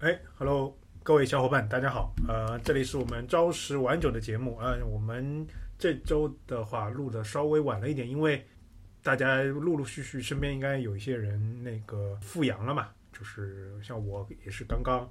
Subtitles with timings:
[0.00, 2.14] 哎，Hello，各位小伙伴，大家好。
[2.28, 4.58] 呃，这里是我们朝十晚九的节目。
[4.58, 5.46] 呃，我们
[5.78, 8.46] 这周的话录的稍微晚了一点，因为
[9.02, 15.10] 大家陆陆续续身边应该有一些人那个复阳了嘛，就是像我也是刚刚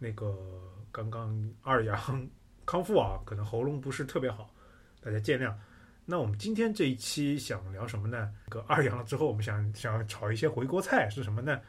[0.00, 0.36] 那个
[0.90, 1.32] 刚刚
[1.62, 2.28] 二阳
[2.66, 4.52] 康复啊，可能喉咙不是特别好，
[5.00, 5.54] 大家见谅。
[6.04, 8.32] 那我们今天这一期想聊什么呢？
[8.48, 11.60] 个二阳了之后，我们想想炒一些回锅菜是什么呢？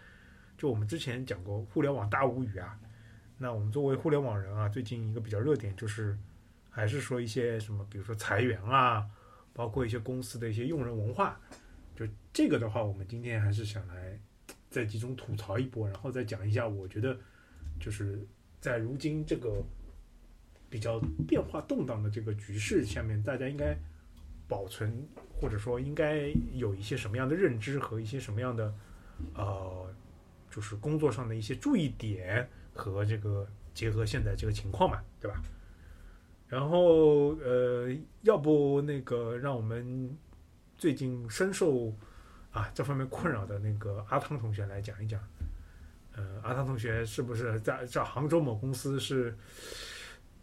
[0.57, 2.79] 就我们之前讲过互联网大无语啊，
[3.37, 6.17] 那我们作为互联网人啊，最近一个比较热点就是
[6.69, 9.05] 还是说一些什么，比如说裁员啊，
[9.53, 11.39] 包括一些公司的一些用人文化。
[11.95, 14.19] 就这个的话，我们今天还是想来
[14.69, 17.17] 在集中吐槽一波，然后再讲一下，我觉得
[17.79, 18.19] 就是
[18.59, 19.63] 在如今这个
[20.69, 23.77] 比较变化动荡的这个局势下面，大家应该。
[24.47, 28.71] 保存或者说应该有一些什么样的认知和一些什么样的
[29.33, 29.91] 呃，
[30.55, 35.41] 就是工作上的一些注意点和这个结合现在这个情况嘛，对吧？
[36.47, 40.15] 然后呃，要不那个让我们
[40.77, 41.93] 最近深受
[42.53, 45.19] 啊这方面困扰的那个阿汤同学来讲一讲。
[46.15, 49.35] 呃，阿汤同学是不是在在杭州某公司是？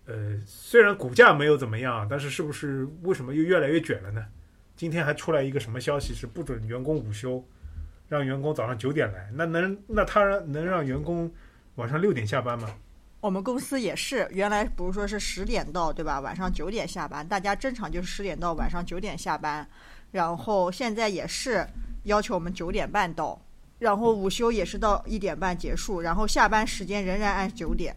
[0.05, 4.27] 呃，虽然股价没有怎么样，但是是不是为什么又越来越卷了呢？
[4.75, 7.43] 今天还出来一个什么消息，是不准员工午休，
[8.13, 9.31] 让员工早上九点来。
[9.33, 11.31] 那能那他能让员工
[11.77, 12.69] 晚上六点下班吗？
[13.21, 16.21] 我们公司也是，原来不是说是十点到对吧？
[16.21, 19.67] 晚上九点下班，大家正常就是十点到晚上九点下班。
[20.11, 21.67] 然后现在也是
[22.03, 23.41] 要求我们九点半到，
[23.79, 27.97] 然后午休也是到一点半结束，然后下班时间仍然按九点。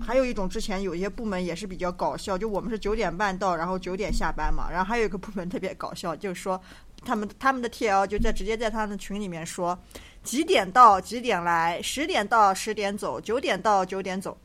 [0.00, 4.68] 还有一种，之前有一些部门也是比较搞笑，就我们是九点半到，然后九点下班嘛。
[4.70, 6.60] 然后还有一个部门特别搞笑，就是说
[7.04, 9.78] 他们他们的 TL 就在直接在他们的群里面说，
[10.22, 14.36] 几点到几点来，十点到十点走，九点到九点走，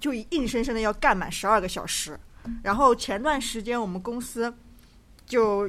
[0.00, 2.18] 就硬生生的要干满十二个小时。
[2.62, 4.52] 然后前段时间我们公司
[5.26, 5.68] 就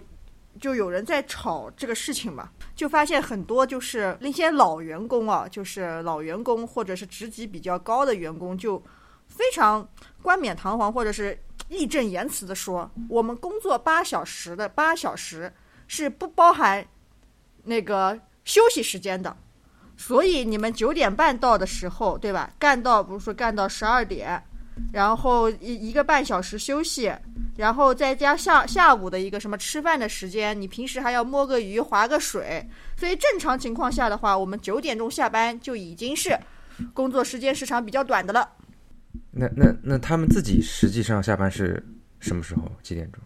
[0.60, 2.50] 就有人在吵这个事情嘛。
[2.76, 8.82] 就发现很多就是那些老员工啊，就是老员工或者是职级比较高的员工，就
[9.28, 9.88] 非常
[10.22, 11.38] 冠冕堂皇或者是
[11.70, 15.54] 义正言辞的说，我们工作八小时的八小时
[15.88, 16.86] 是不包含
[17.64, 19.36] 那个休息时间的，
[19.96, 22.52] 所以你们九点半到的时候，对吧？
[22.58, 24.44] 干到不是说干到十二点。
[24.92, 27.12] 然后一一个半小时休息，
[27.58, 32.68] 然后再加下下午的一个什么吃饭的时间，你平时还要摸个鱼、划个水，
[32.98, 36.38] 所以正常情况下的话，我们九点钟下班就已经是
[36.94, 38.50] 工作时间时长比较短的了。
[39.32, 41.84] 那那那他们自己实际上下班是
[42.20, 42.72] 什么时候？
[42.82, 43.22] 几点钟？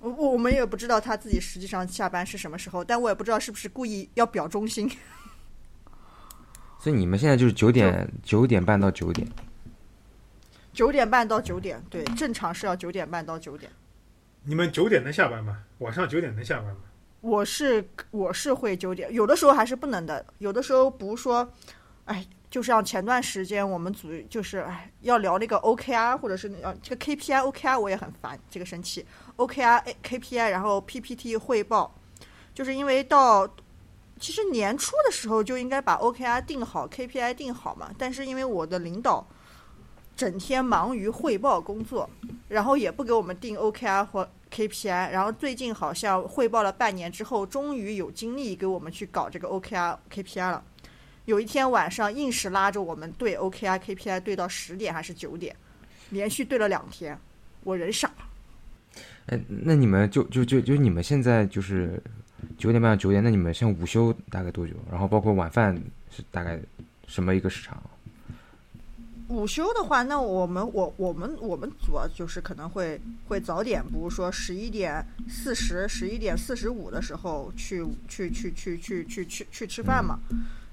[0.00, 4.90] 我我们也不知道他自己实际上下班是什么时候，但我也不知道是不是故意要表忠心。
[6.80, 9.26] 所以你们现在就是九点九点半到九点。
[10.72, 13.70] 九点半到九点，对，正常是要九点半到九点。
[14.44, 15.62] 你们九点能下班吗？
[15.78, 16.80] 晚上九点能下班吗？
[17.20, 20.24] 我是我是会九点，有的时候还是不能的。
[20.38, 21.48] 有的时候，不是说，
[22.06, 29.06] 哎，就像前段时间我们组就是哎要聊那个 OKR，或者是呃这个 KPI OKR，我也很烦，这个生气
[29.36, 31.94] OKR KPI，然后 PPT 汇报，
[32.54, 33.48] 就是因为到
[34.18, 39.24] 其实年初的时候就应该把 OKR 定好，KPI 定好嘛，但是因为我的领导。
[40.22, 42.08] 整天忙于汇报工作，
[42.46, 50.62] 然后也不给我们定 OKR 或 KPI，然后最近好像汇报了半年之后，终于有精力给我们去搞这个 OKR KPI 了。
[51.24, 55.56] 有一天晚上硬是拉着我们对 OKR KPI 对到十点还是九点，
[56.10, 57.18] 连续对了两天，
[57.64, 58.08] 我人傻。
[59.26, 62.00] 哎，那你们就就就就你们现在就是
[62.56, 64.74] 九点半到九点，那你们像午休大概多久？
[64.88, 65.76] 然后包括晚饭
[66.12, 66.60] 是大概
[67.08, 67.82] 什么一个时长？
[69.28, 80.18] 午休的话，那我们我我们我们组啊，就是可能会会早点，比如说十一点四十、十一点四十五的时候去去去去去去去去吃饭嘛。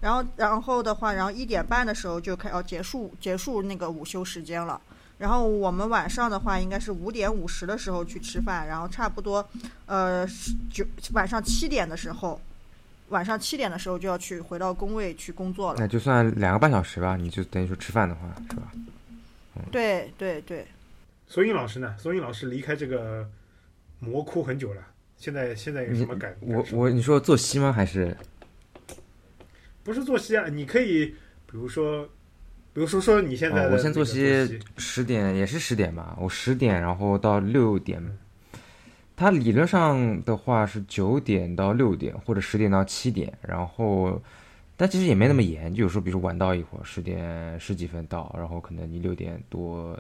[0.02, 4.80] 然后然后的话，然后一点半的时候就开要结束结束那个午休时间了。
[5.18, 9.46] 然后我们晚上的话，应该是五点五十的时候去吃饭，然后差不多
[9.86, 10.28] 呃
[10.72, 12.40] 九晚上七点的时候。
[13.10, 17.16] 晚上七点的时候就要去回到工位去工作了，那就算两个半小时吧。
[17.16, 18.72] 你就等于说吃饭的话，是吧？
[19.72, 20.66] 对对对。
[21.28, 21.96] 索英老师呢？
[22.00, 23.30] 索英老师离开这个
[24.00, 24.82] 魔窟很久了，
[25.18, 26.36] 现在现在有什么感？
[26.40, 27.72] 我我你说作息吗？
[27.72, 28.16] 还是
[29.84, 30.48] 不是作息啊？
[30.48, 31.06] 你可以
[31.46, 32.04] 比如说，
[32.74, 36.18] 比如说说你现在我先作息十点，也是十点吧。
[36.20, 38.02] 我十点，然后到六点。
[39.20, 44.18] 它理论上的话是九点到六点，或者十点到七点，然后
[44.78, 50.00] 但其实也没那么严，就有时候比如晚到一会儿，十点十几分到，然后可能你六点多、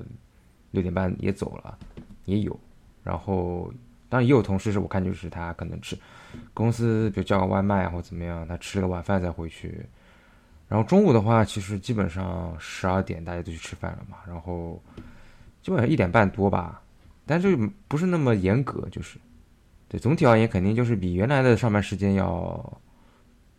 [0.71, 1.77] 六点半也走了，
[2.23, 2.57] 也有。
[3.03, 3.69] 然后
[4.07, 5.97] 当然也有同事是我看就是他可能吃
[6.53, 9.85] 公司比如叫个外卖或怎么样，他吃了晚饭再回去。
[10.69, 14.81] 然后中午的话，其实基本上十二点大家都去吃饭了嘛，然后
[15.61, 16.81] 基本上一点半多吧，
[17.29, 17.55] 但是
[17.87, 19.19] 不是那么严格，就是
[19.87, 22.81] 对总体而言肯定就是比原来的上班时间要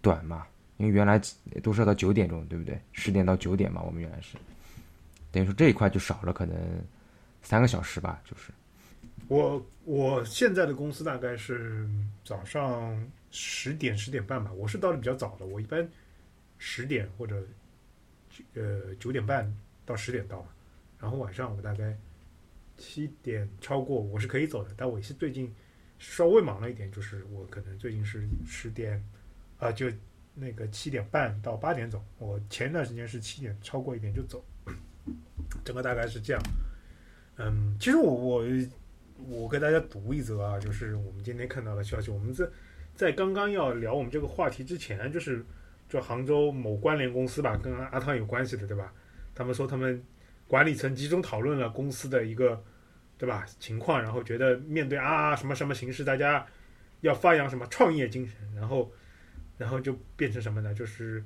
[0.03, 0.45] 短嘛。
[0.77, 1.21] 因为原来
[1.63, 2.81] 都是要到九点钟，对不对？
[2.93, 4.39] 十点到九点嘛，我们原来是，
[5.31, 6.57] 等于说这一块就少了可能
[7.43, 8.51] 三个小时吧，就是。
[9.29, 11.87] 我我现在的公司大概是
[12.25, 12.99] 早上
[13.31, 15.87] 十点十点半吧，我是到的比较早的，我一般
[16.57, 17.47] 十点或者
[18.55, 20.43] 呃九点半到十点到，
[20.99, 21.95] 然后晚上我大概
[22.81, 25.55] 七点超过我是可以走的，但我是最近
[26.01, 29.01] 稍微忙了一点，就是我可能最近是十点
[29.59, 29.87] 啊就。
[30.33, 34.43] 那个七点半到八点走，我前段时间是七点超过一点就走，
[35.65, 36.41] 整个大概是这样。
[37.37, 38.45] 嗯，其实我我
[39.29, 42.13] 我给大家读一则啊，就是我们今天看到的消息。
[42.13, 42.47] 我们在
[42.95, 45.45] 在刚刚要聊我们这个话题之前，就是
[45.89, 48.95] 就杭州某关联公司吧，跟阿汤有关系的，对吧？
[49.35, 50.03] 他们说他们
[50.47, 52.63] 管理层集中讨论了公司的一个
[53.21, 56.45] 对吧情况，然后觉得面对啊什么什么形势，大家
[57.03, 58.91] 要发扬什么创业精神，然后。
[59.61, 60.73] 然后就变成什么呢？
[60.73, 61.23] 就是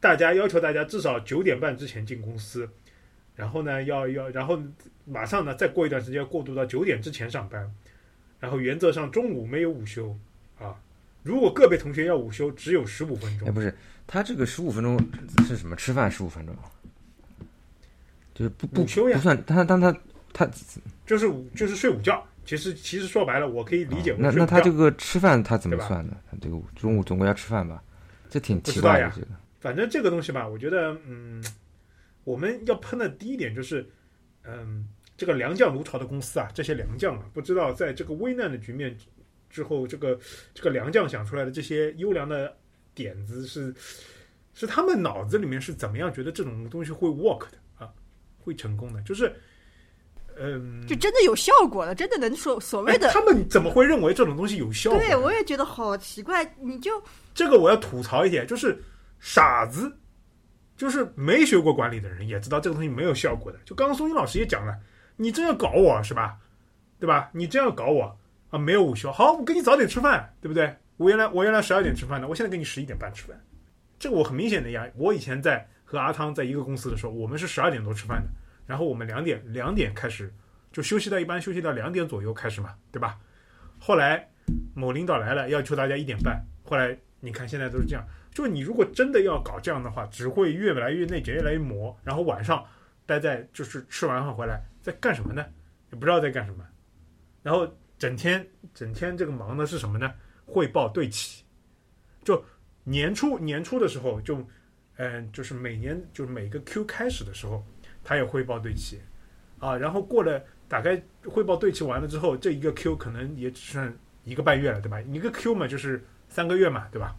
[0.00, 2.68] 大家要求大家至少九点半之前进公司，
[3.36, 4.60] 然后呢，要要，然后
[5.04, 7.72] 马上呢，再过一段时间过渡到九点之前上班，
[8.40, 10.18] 然后原则上中午没有午休
[10.58, 10.74] 啊。
[11.22, 13.46] 如果个别同学要午休，只有十五分钟。
[13.46, 13.72] 哎，不是，
[14.08, 14.98] 他这个十五分钟
[15.46, 15.76] 是什么？
[15.76, 16.56] 吃饭十五分钟，
[18.34, 19.16] 就是不不休呀？
[19.16, 19.96] 不算，他当他
[20.32, 20.48] 他
[21.06, 22.26] 就是就是睡午觉。
[22.44, 24.16] 其实其实说白了，我可以理解。
[24.18, 26.16] 那那他这个吃饭他怎么算的？
[26.28, 27.80] 他这个中午总归要吃饭吧？
[28.28, 29.12] 这挺奇怪的。
[29.60, 31.40] 反正这个东西吧，我觉得，嗯，
[32.24, 33.88] 我们要喷的第一点就是，
[34.42, 34.84] 嗯，
[35.16, 38.96] 这个良将如潮的公司啊，这些良将啊，不知道在这个危难的局面
[39.48, 40.18] 之后，这个
[40.52, 42.52] 这个良将想出来的这些优良的
[42.92, 43.72] 点子是
[44.52, 47.88] 是他们脑子里面是怎么样觉得这种东西会 work 的啊，
[48.40, 49.32] 会成功的，就是。
[50.42, 53.08] 嗯，就真的有效果了，真的能说所谓的？
[53.10, 54.90] 他们怎么会认为这种东西有效？
[54.90, 56.44] 对，我也觉得好奇怪。
[56.60, 56.90] 你就
[57.32, 58.76] 这个，我要吐槽一点，就是
[59.20, 59.90] 傻子，
[60.76, 63.58] 就是没学过管理的人也知道这个东西没有效果的。
[63.64, 64.76] 就刚刚松英老师也讲了，
[65.16, 66.36] 你这样搞我是吧？
[66.98, 67.30] 对吧？
[67.32, 68.18] 你这样搞我
[68.50, 70.74] 啊，没有午休，好，我给你早点吃饭，对不对？
[70.98, 73.40] 我原来我原来十二点吃饭的，我现在给你十一点半吃饭，
[73.98, 74.86] 这个我很明显的呀。
[74.94, 78.28] 我以前在和阿汤在一个公司的时候，我们是十二点多吃饭的。
[78.66, 80.32] 然后我们两点两点开始
[80.70, 83.18] 就休息到一般休息到两点左右开始嘛，对吧？
[83.78, 84.30] 后来
[84.74, 86.40] 某领导来了，要求大家一点半。
[86.64, 91.94] 后来你看现在都是这样，就你如果真的要搞这样的话，只会越来越内卷，越来越磨。
[92.04, 92.64] 然后晚上
[93.04, 95.44] 待在就是吃完饭回来在干什么呢？
[95.90, 96.64] 也不知道在干什么。
[97.42, 97.68] 然后
[97.98, 100.12] 整天整天这个忙的是什么呢？
[100.46, 101.44] 汇报对齐。
[102.24, 102.42] 就
[102.84, 104.46] 年初年初的时候就
[104.96, 107.64] 嗯，就是每年就是每个 Q 开始的时候。
[108.04, 109.00] 他也汇报对齐，
[109.58, 113.94] 啊，然后过了大概汇报对齐完了之后，这一个 Q 可能也只剩
[114.24, 115.00] 一个半月了，对吧？
[115.02, 117.14] 一个 Q 嘛就是三个月嘛，对吧？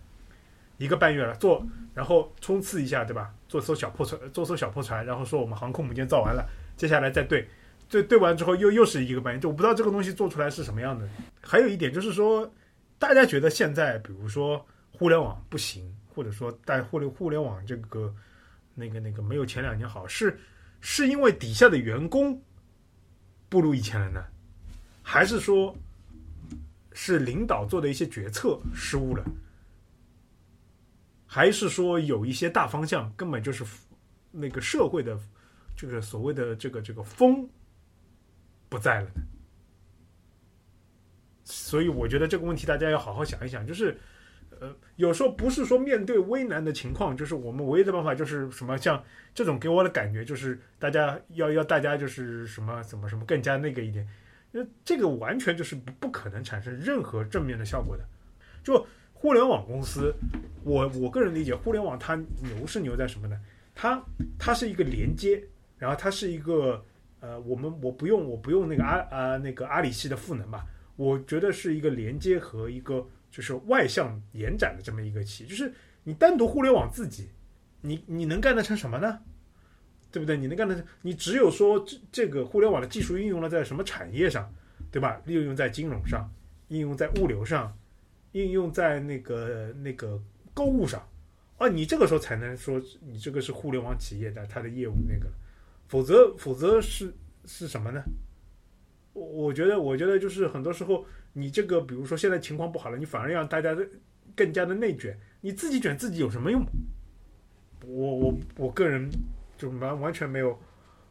[0.77, 3.33] 一个半月了，做然后冲刺一下，对吧？
[3.47, 6.44] 做艘小破船，做艘小破船，然后说我们航空母舰造完了，
[6.75, 7.48] 接下来再对，
[7.88, 11.07] 对对完之后又又是一个半月，就我不知道这个东西做出来是什么样的。
[11.41, 12.51] 还有一点就是说，
[12.98, 18.13] 大家觉得现在比如说互联网不行，或者说带互联互联网这个
[18.74, 20.38] 那个那个没有前两年好是。
[20.85, 22.43] 是因为底下的员工
[23.47, 24.25] 不如以前了呢，
[25.01, 25.73] 还是说，
[26.91, 29.23] 是领导做的一些决策失误了，
[31.25, 33.63] 还是说有一些大方向根本就是
[34.29, 35.17] 那个社会的，
[35.73, 37.47] 就是所谓的这个这个风
[38.67, 39.21] 不在了呢？
[41.45, 43.97] 所以我觉得这个问题大家要好好想一想，就是。
[44.60, 54.07] 呃，有时候不是说面对危难的情况，就是我们唯一的办法就是什么，像这种给我的感觉就是大家要要大家就是什么怎么什么更加那个一点，
[54.51, 58.03] 那这个完全就是不不可能产生任何正面的效果的。
[58.63, 60.13] 就互联网公司，
[60.63, 63.39] 我我个人理解，互联网它牛是牛在什么呢？
[63.75, 64.03] 它
[64.38, 65.43] 它是一个连接，
[65.77, 66.83] 然后它是一个
[67.19, 73.05] 呃，我们我不用我不用那个阿啊那个阿里系的赋能吧，我觉得是一个连接和一个。
[73.33, 75.73] 就是外向延展的这么一个企业，就是
[76.03, 77.29] 你单独互联网自己，
[77.81, 79.19] 你你能干得成什么呢？
[80.11, 80.37] 对不对？
[80.37, 80.85] 你能干得成？
[81.01, 84.53] 你只有说这这个互联网的技术应用了在什么产业上，
[84.91, 85.19] 对吧？
[85.25, 86.31] 应用在金融上，
[86.67, 87.75] 应用在物流上，
[88.33, 90.21] 应用在那个那个
[90.53, 91.01] 购物上，
[91.57, 95.27] 啊，你这个时候才能说你这个是互联网企业的它的业务那个，
[95.87, 97.11] 否则否则是
[97.47, 98.03] 是什么呢？
[99.13, 103.75] 我我觉得我觉得就是很多时候你这个比如说现在情况不好了，你反而让大家
[104.36, 106.63] 更加的内卷，你自己卷自己有什么用？
[107.86, 109.10] 我我我个人
[109.58, 110.58] 就完完全没有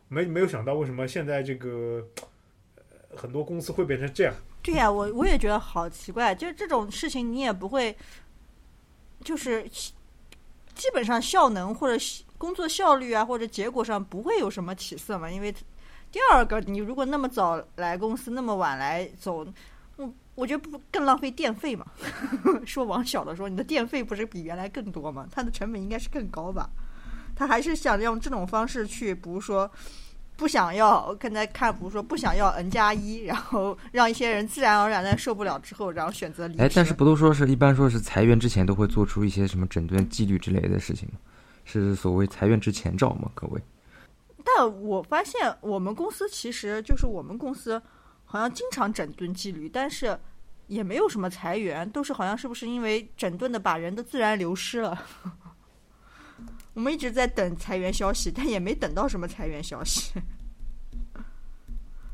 [0.09, 2.07] 没没有想到为什么现在这个、
[3.15, 4.35] 很多公司会变成这样。
[4.63, 7.97] 对呀、我我也觉得好奇怪，就是这种事情你也不会，
[9.23, 12.03] 就是基本上效能或者
[12.39, 15.55] 工作效率啊或者结果上不会有什么起色嘛，因为
[16.13, 19.45] 第二个你如果那么早来公司，那么晚来走，
[19.97, 21.85] 我我觉得不更浪费电费嘛。
[22.65, 25.27] 说往小的说，你的电费不是比原来更多吗？
[25.33, 26.71] 它的成本应该是更高吧？
[27.35, 29.69] 他还是想用这种方式去，比如说。
[30.35, 36.63] 不想要，刚才看，比如说不想要 N 加一，然后让一些人自然而然的受不了之后，然后选择离职。
[36.63, 41.19] 哎，但是不都说是一般说是裁员之前都会做出一些什么整顿纪律之类的事情吗？
[41.65, 43.31] 是所谓裁员之前兆吗？
[43.35, 43.63] 各位，
[44.45, 47.81] 但我发现我们公司其实就是我们公司
[48.25, 50.19] 好像经常整顿纪律，但是
[50.67, 55.07] 也没有什么裁员，都是好像是不是因为整顿的把人的自然流失了。
[56.75, 60.13] 我们一直在等裁员消息，但也没等到什么裁员消息。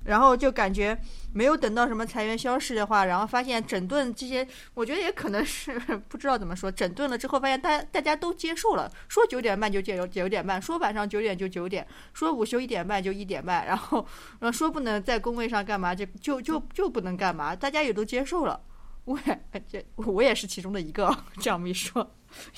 [0.08, 0.98] 然后就感觉
[1.34, 13.98] 没有等到什么裁员消息的话，然后发现整顿这些，我觉得也可能是不知道怎么说，整顿了之后发现大家大家都接受了，说九点半就九九点半，说晚上九点就九点，说午休一点半就一点半，然后
[14.40, 18.58] 然后说不能在工位上干嘛就就就就不能干嘛，大家也都接受了。
[19.04, 22.10] 我也这我也是其中的一个，这样没说，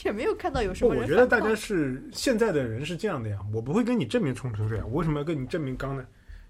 [0.05, 4.85] 也没有看到有什么，我觉得大家是现在的人是这样的呀，我不会跟你正面冲突的呀。
[4.87, 6.05] 我为什么要跟你正面刚呢？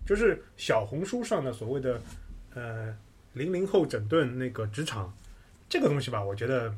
[0.06, 2.00] 就是小红书上的所谓的
[2.54, 2.96] 呃
[3.32, 5.12] 零零后整顿那个职场
[5.68, 6.74] 这个东西吧，我觉得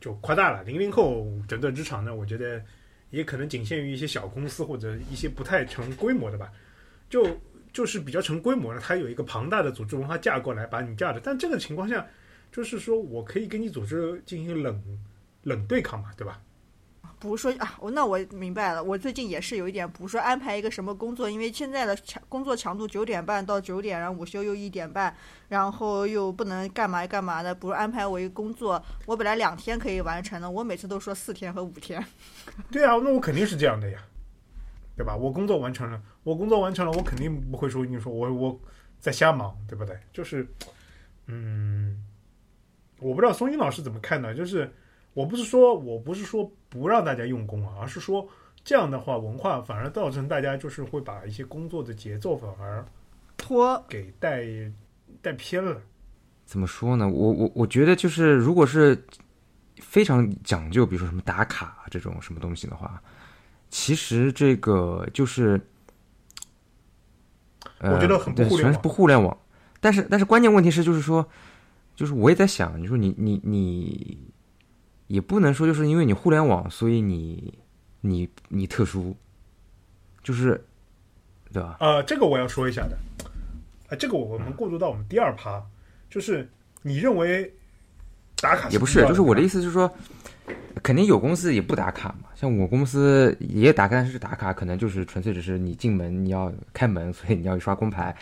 [0.00, 0.62] 就夸大了。
[0.64, 2.60] 零零后整顿职场呢，我觉得
[3.10, 6.52] 也可能仅限于一些小公司或者一些不太成规模的吧。
[7.08, 7.38] 就
[7.72, 11.20] 就是比较成规模的，它有一个庞大的组织文化架构来把你架着。
[11.22, 12.04] 但这个情况下，
[12.50, 14.82] 就是说我可以跟你组织进行冷
[15.44, 16.42] 冷对抗嘛，对吧？
[17.26, 25.14] 不说啊，我那我明白了，我最近也是有一点，比如说安排一个什么工作，因为现在的强工作强度九点半到九点，然后午休又一点半，
[25.48, 32.04] 然后又不能干嘛干嘛的，不如安排我一个工作，我本来两天可以完成的，我每次都说四天和五天。
[32.70, 33.98] 对啊，那我肯定是这样的呀，
[34.96, 35.16] 对吧？
[35.16, 38.60] 我工作完成了，我工作完成了，我肯定不会说你说我我
[38.98, 39.98] 在瞎忙，对不对？
[40.12, 40.46] 就是，
[41.26, 42.02] 嗯，
[42.98, 44.34] 我不知道松英老师怎么看呢？
[44.34, 44.72] 就是
[45.16, 48.28] 我不是说我不是说不让大家用功啊，而是说
[48.62, 52.84] 这样的话文化反而造成大家就是会把一些工作的节奏反而
[53.38, 54.44] 拖给带
[55.22, 55.80] 带偏了。
[56.44, 57.08] 怎么说呢？
[57.08, 59.06] 我我我觉得就是，如果是
[59.76, 63.02] 非常讲究，比如说什么打卡这种什么东西的话，
[63.70, 65.58] 其实这个就是，
[67.78, 69.38] 呃、我觉得很不，全是互联网不互联网。
[69.80, 71.26] 但是但是关键问题是，就是说，
[71.94, 74.18] 就是我也在想，你说你你你
[75.06, 77.54] 也不能说就是因为你互联网，所以你
[78.00, 79.16] 你你特殊，
[80.22, 80.64] 就是
[81.52, 81.76] 对吧？
[81.80, 82.96] 呃，这个我要说一下的，
[83.88, 85.62] 啊、这个我们过渡到我们第二趴，
[86.10, 86.48] 就是
[86.82, 87.52] 你认为
[88.40, 89.60] 打卡也不是，就是我的意思。
[89.60, 89.90] 思是说，
[90.82, 92.28] 肯定有公司也不打卡嘛。
[92.34, 98.14] 像我公司也打卡，但是打卡可能就是纯粹只是你进门你要开门，所以你要刷工牌。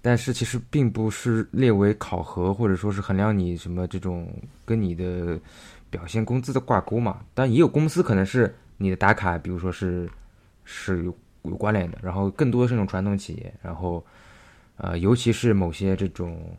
[0.00, 4.32] 但是其实并不是列为考核，或者说是衡量你什么这种
[4.64, 5.38] 跟你的
[5.90, 7.20] 表现工资的挂钩嘛。
[7.34, 10.08] 但也有公司可能是你的打卡，比如说是
[10.64, 14.04] 是有有关联的，然后更多的是那种传统企业，然后
[14.76, 16.56] 呃，尤其是某些这种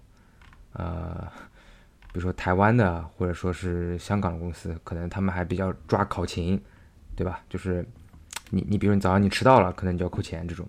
[0.73, 1.27] 呃。
[2.11, 6.59] 比如说台湾的，或者说是香港的公司，可能他们还比较抓考勤，
[7.15, 7.39] 对吧？
[7.47, 7.87] 就是
[8.49, 10.67] 你你比如你早上你迟到了，可能你就要扣钱这种。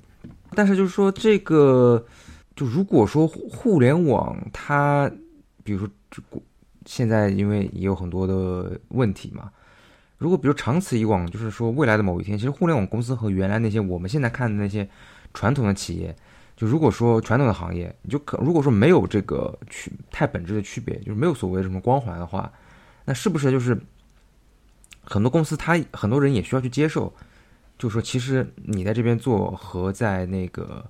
[0.50, 2.05] 但是就是说这个，
[2.61, 5.11] 就如果说互联网它，
[5.64, 6.38] 比如说这个
[6.85, 9.50] 现在因为也有很多的问题嘛，
[10.19, 14.87] 如果比如长此以往，就是说未来的某一天，其实互联网公司和原来那些我们现在看的那些
[15.33, 16.14] 传统的企业。
[16.55, 22.52] 就如果说传统的行业，你就可如果说没有这个区太本质的区别，就是没有所谓的什么光环的话，
[23.07, 23.81] 那是不是就是
[25.02, 27.11] 很多公司他很多人也需要去接受，
[27.79, 30.85] 就是说其实你在这边做和在那个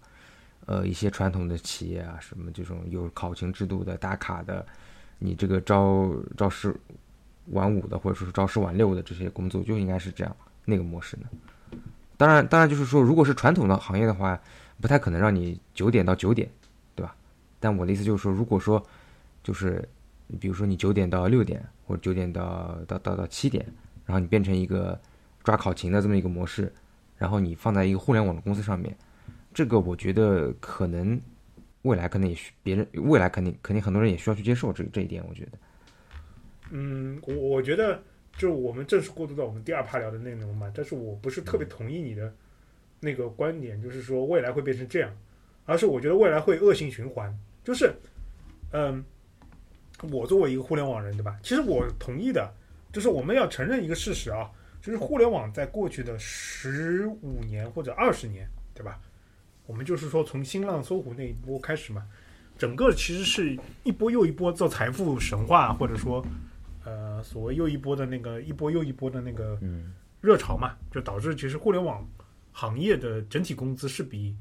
[0.71, 4.65] 呃一些传统的企业啊，什么这种有考勤制度的打卡的，
[5.19, 6.75] 你这个朝朝十
[7.47, 11.79] 晚五的或者说是朝十晚六的这些工作就应该是这样那个模式呢？
[12.17, 14.41] 当然，当然就是说，如果是传统的行业的话。
[14.81, 16.49] 不太可能让你九点到九点，
[16.95, 17.15] 对吧？
[17.59, 18.83] 但我的意思就是说，如果说
[19.45, 19.87] 就是
[20.41, 23.63] 比如说你九点到六点，或者九点到到到到七点，
[24.07, 24.99] 然后你变成一个
[25.45, 26.73] 抓考勤的这么一个模式，
[27.19, 28.97] 然后你放在一个互联网的公司上面，
[29.53, 31.21] 这个我觉得可能
[31.83, 35.53] 未来可能也需别人未来肯定肯定很多人也需要去接受这这一点，我觉得。
[36.71, 38.01] 嗯，我我觉得
[38.37, 42.33] 就我们正式过渡到我们第二趴聊的内容嘛，但是我不是特别同意你的
[43.01, 45.11] 那个观点，就是说未来会变成这样，
[45.65, 47.93] 而是我觉得未来会恶性循环，就是
[48.73, 49.05] 嗯，
[50.13, 51.41] 我作为一个互联网人，对吧？
[51.43, 52.49] 其实我同意的，
[52.93, 54.49] 就是我们要承认一个事实啊，
[54.81, 59.01] 就是互联网在过去的十五年或者二十年，对吧？
[59.71, 62.05] 我们就是说从新浪、搜狐那一波开始嘛，
[62.59, 66.27] 整个其实是一波又一波做财富神话，或者说
[66.85, 72.05] 呃所谓又一波的那个一波又一波的那个嗯热潮嘛，就导致其实互联网
[72.51, 74.37] 行业的整体工资是比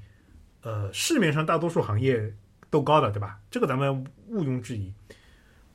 [0.63, 2.33] 呃市面上大多数行业
[2.71, 3.39] 都高的，对吧？
[3.51, 4.91] 这个咱们毋庸置疑。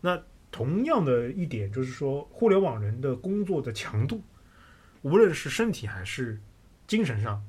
[0.00, 0.20] 那
[0.50, 4.20] 同样的一点就是说，互联网人的工作的强度，
[5.02, 6.40] 无论是身体还是
[6.88, 7.40] 精神上，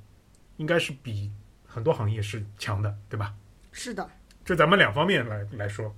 [0.57, 1.31] 应该是比
[1.75, 3.33] 很多行业是强的，对吧？
[3.73, 4.09] 是的，
[4.45, 5.93] 这咱们两方面来来说，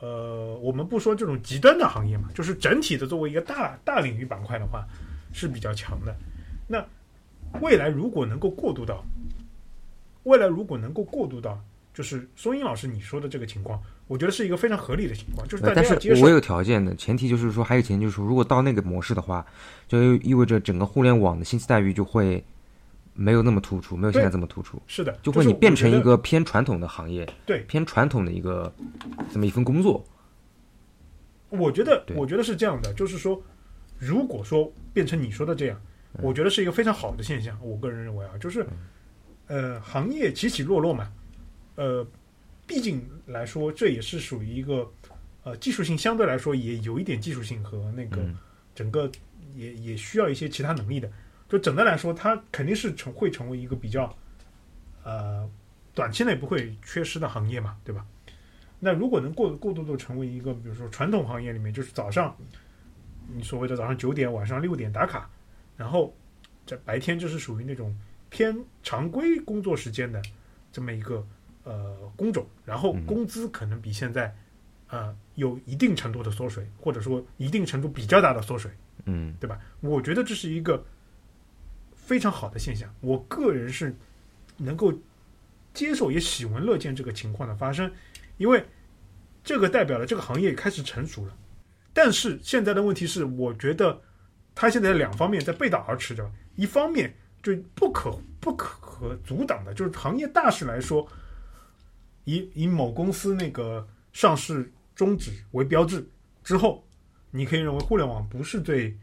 [0.00, 4.84] 呃，我们不说这种极端的行业嘛，就是整体的作为一个大大领域板块的话，
[5.32, 6.12] 是比较强的。
[6.66, 6.84] 那
[7.60, 9.04] 未来如果能够过渡到，
[10.24, 11.56] 未来如果能够过渡到，
[11.94, 16.28] 就是松英老师你说的这个情况，我觉得是一个非常合理的情况，就是大呃但是家要接受我。
[16.28, 19.46] 有条件的，前提就是说，还有前提就是说，如果到那个模式的话，
[19.86, 22.44] 就意味着整个互联网的薪资待遇就会
[23.20, 28.72] 没有那么突出，没有现在这么突出，是的，就会你变成一个偏传统的行业，对偏传统的一个
[29.32, 30.04] 这么一份工作。
[31.48, 33.42] 我觉得，我觉得是这样的，就是说，
[33.98, 35.76] 如果说变成你说的这样，
[36.14, 37.58] 嗯我觉得是一个非常好的现象。
[37.60, 38.64] 我个人认为啊，就是，
[39.48, 41.10] 呃，行业起起落落嘛，
[41.74, 42.06] 呃，
[42.68, 44.88] 毕竟来说，这也是属于一个，
[45.42, 48.36] 呃，技术性相对来说也有一点技术性和那个嗯
[48.76, 49.10] 整个
[49.56, 51.10] 也也需要一些其他能力的。
[51.48, 54.14] 就整的来说，它肯定是成会成为一个比较，
[55.02, 55.48] 呃，
[55.94, 58.04] 短期内不会缺失的行业嘛，对吧？
[58.78, 62.36] 那如果能过过渡到成为一个，比如说传统行业里面，就是早上
[63.34, 65.28] 你所谓的早上九点、晚上六点打卡，
[65.76, 66.14] 然后
[66.66, 67.96] 在白天就是属于那种
[68.30, 70.22] 偏常规工作时间的
[70.70, 71.26] 这么一个
[71.64, 74.32] 呃工种，然后嗯工资可能比现在
[74.88, 78.70] 呃有一定程度的缩水，或者说一定程度比较大的缩水。
[79.06, 79.58] 嗯对吧？
[79.80, 80.84] 我觉得这是一个
[82.08, 83.94] 非常好的现象，我个人是
[84.56, 84.90] 能够
[85.74, 87.92] 接受也喜闻乐见这个情况的发生，
[88.38, 88.64] 因为
[89.44, 91.36] 这个代表了这个行业开始成熟了。
[91.92, 94.00] 但是现在的问题是，我觉得
[94.54, 101.06] 它现在两方面在背道而驰着，一方面就不可不可阻挡的，就是行业大势来说，
[102.24, 106.08] 以以某公司那个上市终止为标志
[106.42, 106.82] 之后，
[107.30, 108.96] 你可以认为互联网不是最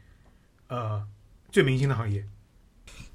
[0.70, 1.08] 呃
[1.52, 2.26] 最明星的行业。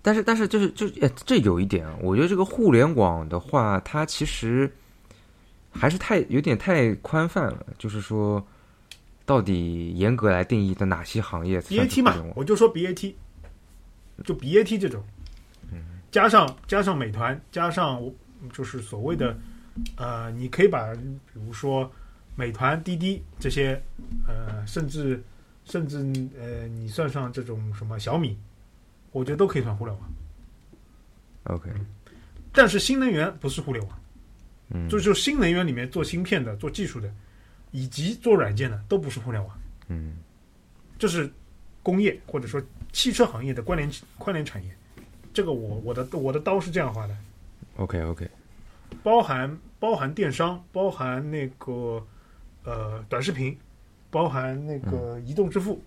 [0.02, 4.72] 但是但是就是就呃这有一点啊，我觉得这个互联网的话，它其实
[5.70, 8.44] 还是太有点太宽泛了，就是说。
[9.26, 12.16] 到底严格来定义的哪些行业？BAT 嘛？
[12.34, 13.14] 我就说 B A T，
[14.24, 15.00] 就 B A T 这种，
[16.10, 18.02] 加上加上美团，加上
[18.52, 19.36] 就是所谓的
[19.96, 21.88] 呃，你可以把比如说
[22.34, 23.80] 美团、滴滴这些
[24.26, 25.22] 呃，甚至
[25.64, 25.98] 甚至
[26.36, 28.36] 呃，你算上这种什么小米，
[29.12, 30.11] 我觉得都可以算互联网。
[31.44, 31.70] OK，
[32.53, 34.01] 但是新能源不是互联网，
[34.70, 37.12] 嗯，就就新能源里面做芯片的、做技术的，
[37.70, 39.59] 以及做软件的都不是互联网。
[39.88, 40.16] 嗯。
[40.99, 41.33] 这是
[41.83, 44.70] 工业或者说汽车行业的关联关联产业。
[45.33, 47.16] 这个我我的我的刀是这样划的
[47.77, 48.29] ，，OK OK，
[49.03, 52.07] 包含包含电商，包含那个
[52.64, 53.57] 呃短视频，
[54.11, 55.83] 包含那个移动支付，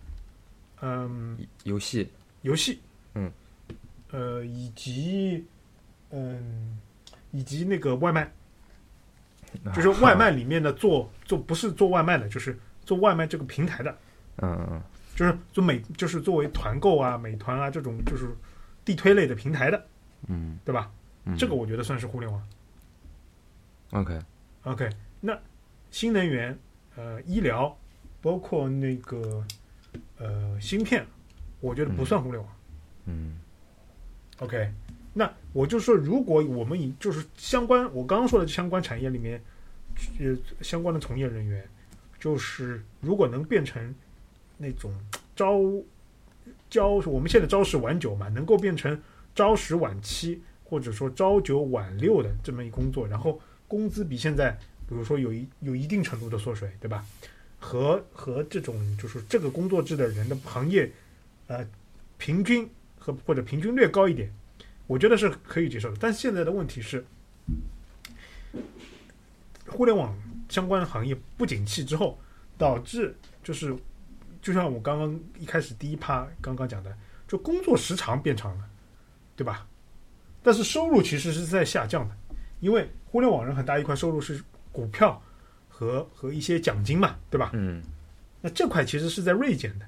[0.81, 2.09] 嗯，游戏，
[2.41, 2.79] 游戏，
[3.15, 3.31] 嗯，
[4.11, 5.45] 呃，以及
[6.11, 6.77] 嗯，
[7.31, 8.31] 以及那个外卖，
[9.73, 13.97] 就是外卖 里面的做做不是做外卖的，就是做外卖这个平台的，
[14.37, 14.81] 嗯嗯
[15.15, 18.29] 就是做美就是作为团购啊、美团啊这种就是
[18.83, 19.85] 地推类的平台的，
[20.27, 20.91] 嗯对吧？
[21.25, 22.43] 嗯，这个我觉得算是互联网。
[23.91, 24.89] OK，OK，
[25.21, 25.39] 那
[25.91, 26.57] 新能源、
[26.95, 27.77] 呃医疗，
[28.21, 29.45] 包括那个
[30.17, 31.05] 呃芯片，
[31.59, 32.51] 我觉得不算互联网。
[32.51, 32.59] 嗯
[33.05, 33.33] 嗯
[34.39, 34.71] OK，
[35.13, 39.41] 那我就说，如果我们以就是相关我刚刚说的相关产业里面，
[40.19, 41.63] 呃相关的从业人员，
[42.19, 43.93] 就是如果能变成
[44.57, 44.91] 那种
[45.35, 45.59] 朝
[46.69, 48.99] 朝我们现在朝十晚九嘛，能够变成
[49.35, 54.51] 朝十晚七，或者说朝九晚六的这么一工作，然后工资比现在
[54.87, 57.05] 比如说有一有一定程度的缩水，对吧？
[57.59, 60.91] 和和这种就是这个工作制的人的行业
[61.47, 61.65] 呃
[62.17, 62.69] 平均
[63.03, 64.33] 和或者平均略高一点，
[64.87, 65.97] 我觉得是可以接受的。
[65.99, 67.05] 但是现在的问题是，
[69.67, 72.17] 互联网相关行业不景气之后，
[72.57, 73.13] 导致
[73.43, 73.75] 就是
[74.41, 78.69] 就像我刚刚一开始第一趴刚刚讲的，就工作时长变长了，
[79.35, 79.67] 对吧？
[80.41, 82.15] 但是收入其实是在下降的，
[82.61, 85.21] 因为互联网人很大一块收入是股票
[85.67, 87.51] 和和一些奖金嘛，对吧？
[87.53, 87.83] 嗯，
[88.39, 89.85] 那这块其实是在锐减的，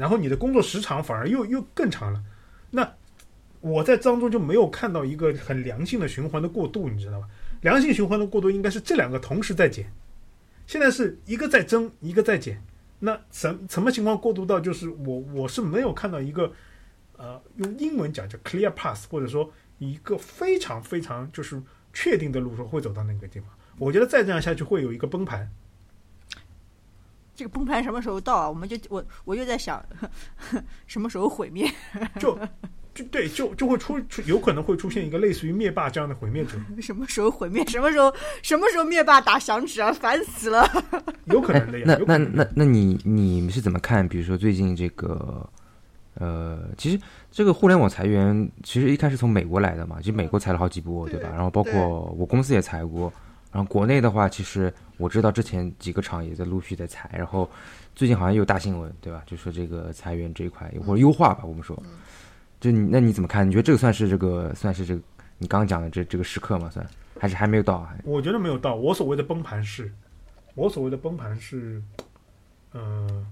[0.00, 2.22] 然后你的工作时长反而又又更长了。
[2.70, 2.90] 那
[3.60, 7.28] 我在当中就没有看到一个很良性的循环的过渡，你知道吧？
[7.60, 9.92] 良性循环的过渡应该是这两个同时在减，
[10.66, 12.62] 现在是一个在增，一个在减。
[13.00, 16.50] 那什什么情况过渡到就是我我是没有看到一个
[17.18, 23.50] 呃用英文讲叫 clear path，或者说一个非常非常就是确定的路说会走到那个地方。
[23.76, 25.50] 我觉得再这样下去会有一个崩盘。
[27.40, 28.46] 这个崩盘什么时候到啊？
[28.46, 29.82] 我们就我我就在想，
[30.86, 31.66] 什么时候毁灭？
[32.20, 32.38] 就
[32.92, 37.64] 就对，就就会出出有可能会出现一个类似于灭霸这样的毁灭者， 什么时候毁灭？
[37.64, 39.90] 什么时候什么时候灭霸打响指啊？
[39.90, 40.68] 烦死了！
[41.32, 41.84] 有可哎能的呀。
[42.06, 44.06] 那那那那你你们是怎么看？
[44.06, 45.48] 比如说最近这个，
[46.16, 47.00] 呃，其实
[47.30, 51.30] 这个互联网裁员，其实一开始从美国来的嘛，其实美国裁了好几波，对吧？
[51.30, 53.10] 然后包括我公司也裁过，
[53.52, 57.50] 然后国内的话，其实我知道之前几个厂也在陆续在裁，然后
[57.94, 59.22] 最近好像又有大新闻，对吧？
[59.26, 61.80] 就说这个裁员这一块或者优化吧，我们说，
[62.60, 63.46] 就你那你怎么看？
[63.46, 65.02] 你觉得这个算是这个算是这个
[65.38, 66.70] 你刚刚讲的这这个时刻吗？
[66.70, 66.86] 算
[67.18, 67.80] 还是还没有到？
[67.80, 68.76] 还我觉得没有到。
[68.76, 69.92] 我所谓的崩盘是，
[70.54, 71.82] 我所谓的崩盘是，
[72.72, 73.26] 呃，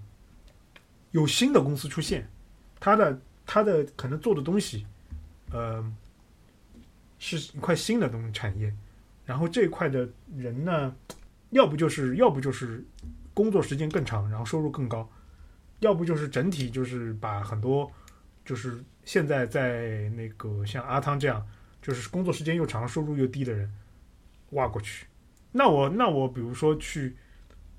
[1.13, 2.29] 有新的公司出现，
[2.81, 4.85] 它的它的可能做的东西，
[5.53, 5.83] 呃，
[7.19, 8.71] 是一块新的东产业，
[9.29, 10.97] 然后这一块的人呢，
[11.51, 12.83] 要不就是要不就是
[13.35, 15.07] 工作时间更长，然后收入更高，
[15.81, 17.93] 要不就是整体就是把很多
[18.43, 21.47] 就是现在在那个像阿汤这样，
[21.83, 23.71] 就是工作时间又长、收入又低的人
[24.53, 25.05] 挖过去。
[25.53, 27.15] 那我那我比如说去，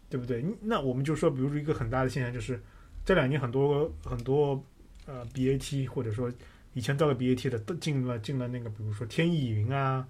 [0.08, 0.46] 对不对？
[0.62, 2.62] 那我们就说，比如说一个很大的现象就是，
[3.04, 4.64] 这两年很多很多
[5.08, 6.32] 呃 BAT 或者说
[6.76, 10.08] 以前招了 BAT 的都进了进了那个，比如说天翼云啊，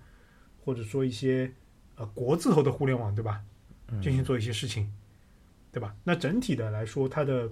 [0.70, 1.52] 或者说一些
[1.96, 3.42] 呃国字头的互联网，对吧？
[4.04, 4.88] 进行做一些事情，
[5.72, 5.96] 对吧？
[6.04, 7.50] 那整体的来说，它的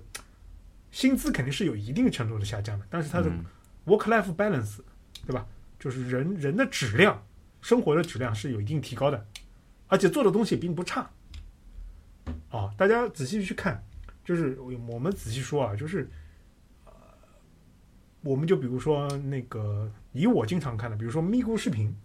[0.91, 3.43] 薪资肯定是有一定程度的下降的，但是它的嗯
[3.87, 4.81] work-life balance，
[5.25, 5.47] 对吧？
[5.79, 7.25] 就是人人的质量，
[7.59, 9.25] 生活的质量是有一定提高的，
[9.87, 11.09] 而且做的东西也并不差。
[12.51, 13.83] 啊，大家仔细去看，
[14.23, 16.07] 就是我们仔细说啊，就是，
[16.85, 16.91] 呃，
[18.21, 21.95] 我们就比如说那个以我经常看的，比如说咪咕视频，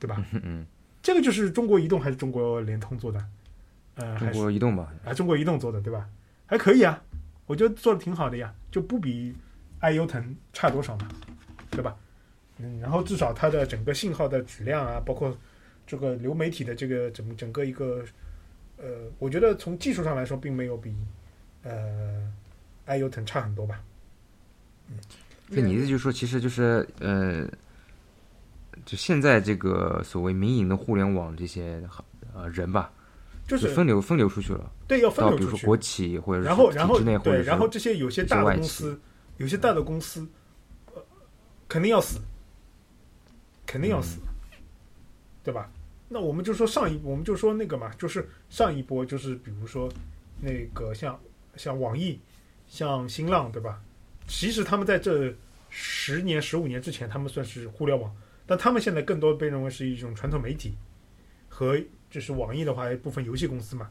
[0.00, 0.16] 对吧？
[0.32, 0.66] 嗯嗯，
[1.00, 3.24] 这个就是中国移动还是中国联通做的？
[3.94, 6.08] 呃，中国移动吧，啊，中国移动做的对吧？
[6.46, 7.00] 还可以啊，
[7.46, 9.34] 我觉得做的挺好的呀，就不比
[9.78, 11.08] 爱优腾差多少嘛，
[11.70, 11.94] 对吧？
[12.58, 15.36] 嗯，然后至少它的整个信号的质量啊，包括
[15.86, 18.04] 这个流媒体的这个整整个一个，
[18.78, 20.94] 呃，我觉得从技术上来说，并没有比
[21.62, 22.30] 呃
[22.86, 23.82] 爱优腾差很多吧。
[25.48, 27.48] 所以你的意思就是说，其实就是呃，
[28.90, 31.80] 就现在这个所谓民营的互联网这些
[32.34, 32.92] 呃人吧，
[33.46, 39.00] 就是分流分流出去了，对要分流出去，到比如说国企或者是然后然后内或者对，然后这些有些大的公司，
[39.36, 40.26] 有些大的公司，
[40.92, 41.00] 呃，
[41.68, 42.18] 肯定要死，
[43.64, 44.18] 肯定要死，
[45.44, 45.70] 对吧？
[46.08, 49.88] 那我们就说上一，我们就说那个嘛，就是上一波，就是比如说
[50.40, 51.16] 那个像
[51.54, 52.18] 像网易、
[52.66, 53.80] 像新浪，对吧？
[54.26, 55.32] 其实他们在这
[55.68, 58.12] 十年、十五年之前，他们算是互联网，
[58.50, 60.74] 但他们现在更多被认为是一种传统媒体，
[61.48, 63.88] 和就是网易的话，一部分游戏公司嘛，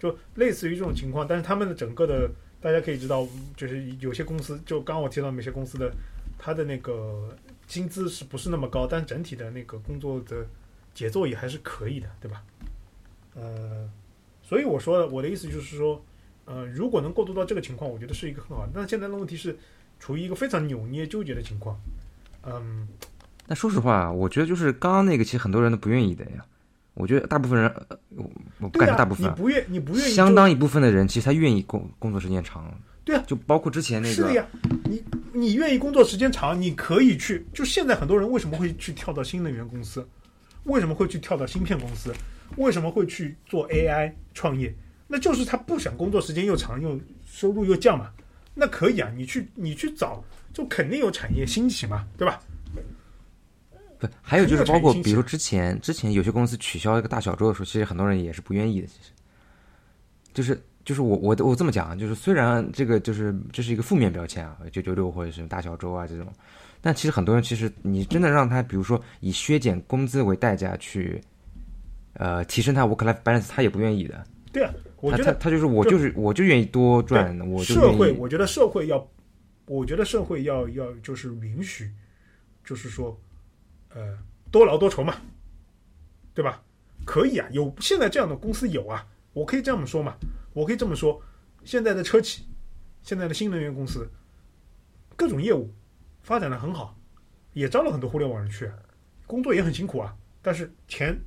[0.00, 1.24] 就类似于这种情况。
[1.24, 2.28] 但是他们的整个的，
[2.60, 3.24] 大家可以知道，
[3.56, 5.94] 就是有些公司，就刚刚我提到某些公司的，
[6.36, 10.44] 它的那个薪资是不是那么高，但整体的那个工作的
[10.92, 12.42] 节奏也还是可以的，对吧？
[13.36, 13.88] 呃，
[14.42, 16.04] 所以我说我的意思就是说，
[16.46, 18.72] 呃，如果能过渡到这个情况，我觉得是一个很好的。
[18.74, 19.56] 但现在的问题是
[20.00, 21.80] 处于一个非常扭捏纠结的情况。
[22.42, 22.88] 嗯，
[23.50, 26.44] 但说实话，我觉得就是刚刚那个，其实很多人都不愿意的呀。
[26.94, 32.72] 我觉得大部分人，呃我我不对呀、敢说大部分啊，你不愿你不愿意，相当一部分的人，其实他愿意工工作时间长。
[33.04, 34.46] 对啊就包括之前那个，是的呀，
[34.84, 37.44] 你你愿意工作时间长，你可以去。
[37.52, 40.08] 就现在很多人为什么会去跳到新能源公司？
[40.62, 42.14] 为什么会去跳到芯片公司？
[42.56, 44.72] 为什么会去做 AI 创业？
[45.08, 48.10] 那就是他不想工作时间又长又收入又降嘛。
[48.54, 52.40] 那可以啊，你去你去找，就肯定有产业兴起嘛，对吧？
[54.00, 58.86] 不，还有就是包括比如说之前之前有些公司取消一个大小周的时候，其实很多人也是不愿意的。
[58.86, 59.10] 其实，
[60.32, 66.26] 就是就是我我我这么讲啊，就是虽然这个就是这是一个负面标签啊，九九六或者是大小周啊这种，
[66.80, 71.20] 但其实很多人其实你真的让他，比如说以削减工资为代价去，
[72.14, 74.24] 呃，提升他 work life balance，他也不愿意的。
[74.52, 79.06] 对啊，我他觉得他他就是我就就是我就愿意多赚，我就社会，愿意我觉得社会要，
[79.66, 81.90] 我觉得社会要要就是允许，
[82.64, 83.16] 就是说，
[83.94, 84.16] 呃，
[84.50, 85.16] 多劳多酬嘛，
[86.34, 86.62] 对吧？
[87.04, 90.16] 可以啊，有现在这样的公司有啊，我可以这么说嘛，
[90.52, 91.20] 我可以这么说，
[91.64, 92.46] 现在的车企，
[93.02, 94.08] 现在的新能源公司，
[95.16, 95.72] 各种业务
[96.22, 96.98] 发展的很好，
[97.52, 98.70] 也招了很多互联网人去，
[99.26, 101.18] 工作也很辛苦啊，但是钱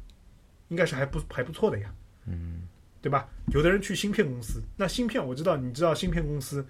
[0.69, 1.93] 应该是还不还不错的呀。
[2.25, 2.67] 嗯
[3.01, 3.27] 对吧？
[3.47, 6.65] 有的人去芯片公司，那芯片我知道，你知道芯片公司，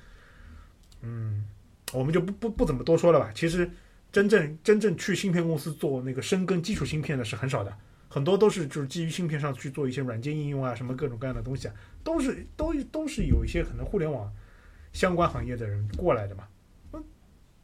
[1.02, 1.46] 嗯，
[1.92, 3.32] 我们就不不不怎么多说了吧。
[3.36, 3.70] 其实
[4.14, 11.74] 真正真正去芯片公司做那个深耕基础芯片的是很少的，很多都是就是基于芯片上去做一些软件应用啊，什么各种各样的东西啊，
[12.04, 14.32] 都是都都是有一些可能互联网
[14.94, 16.48] 相关行业的人过来的嘛。
[16.94, 17.04] 嗯，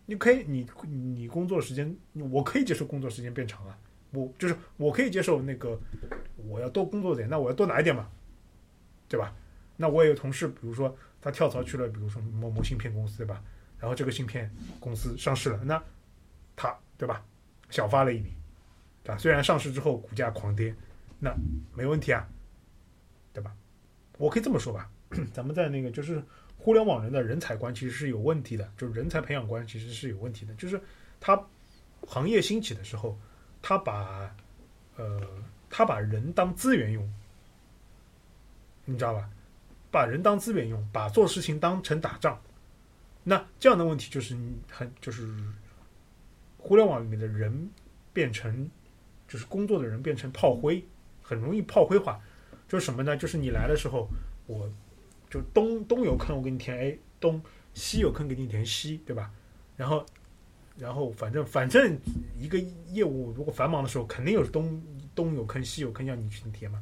[0.06, 1.96] 你可以你你工作时间，
[2.32, 3.78] 我可以接受工作时间变长啊，
[4.12, 5.80] 我就是我可以接受那个
[6.36, 8.10] 我要多工作点，那我要多拿一点嘛。
[9.08, 9.36] 对吧？
[9.76, 13.42] 那我也有同事，比如说他跳槽去了，比如说某某芯片公司，对吧？
[13.80, 14.48] 然后这个芯片
[14.80, 15.82] 公司上市了，那
[16.62, 17.24] 他对吧？
[17.70, 18.34] 小发了一笔，
[19.04, 19.18] 对吧？
[19.18, 20.76] 虽然上市之后股价狂跌，
[21.18, 21.34] 那
[21.74, 22.28] 没问题啊，
[23.32, 23.56] 对吧？
[24.18, 24.92] 我可以这么说吧，
[25.32, 26.22] 咱们在那个就是
[26.58, 30.82] 互联网人的人才观其实是有问题的，就是人才培养观其实是有问题的，就是
[31.22, 31.42] 他
[32.06, 33.18] 行业兴起的时候，
[33.62, 34.36] 他把
[34.98, 35.22] 呃
[35.70, 37.10] 他把人当资源用。
[38.86, 39.30] 你知道吧？
[39.92, 42.42] 把人当资源用，把做事情当成打仗，
[43.24, 44.36] 那这样的问题就是
[44.68, 45.28] 很就是
[46.60, 47.70] 互联网里面的人
[48.14, 48.70] 变成
[49.28, 50.84] 就是工作的人变成炮灰，
[51.24, 52.20] 很容易炮灰化。
[52.68, 53.18] 就是什么呢？
[53.18, 54.08] 就是你来的时候，
[54.46, 54.70] 我
[55.28, 57.42] 就东东有坑我给你填 A，东
[57.74, 59.32] 西有坑给你填西，对吧？
[59.76, 60.06] 然后
[60.78, 61.98] 然后反正反正
[62.38, 64.80] 一个业务如果繁忙的时候，肯定有东
[65.16, 66.80] 东有坑西有坑要你去填嘛。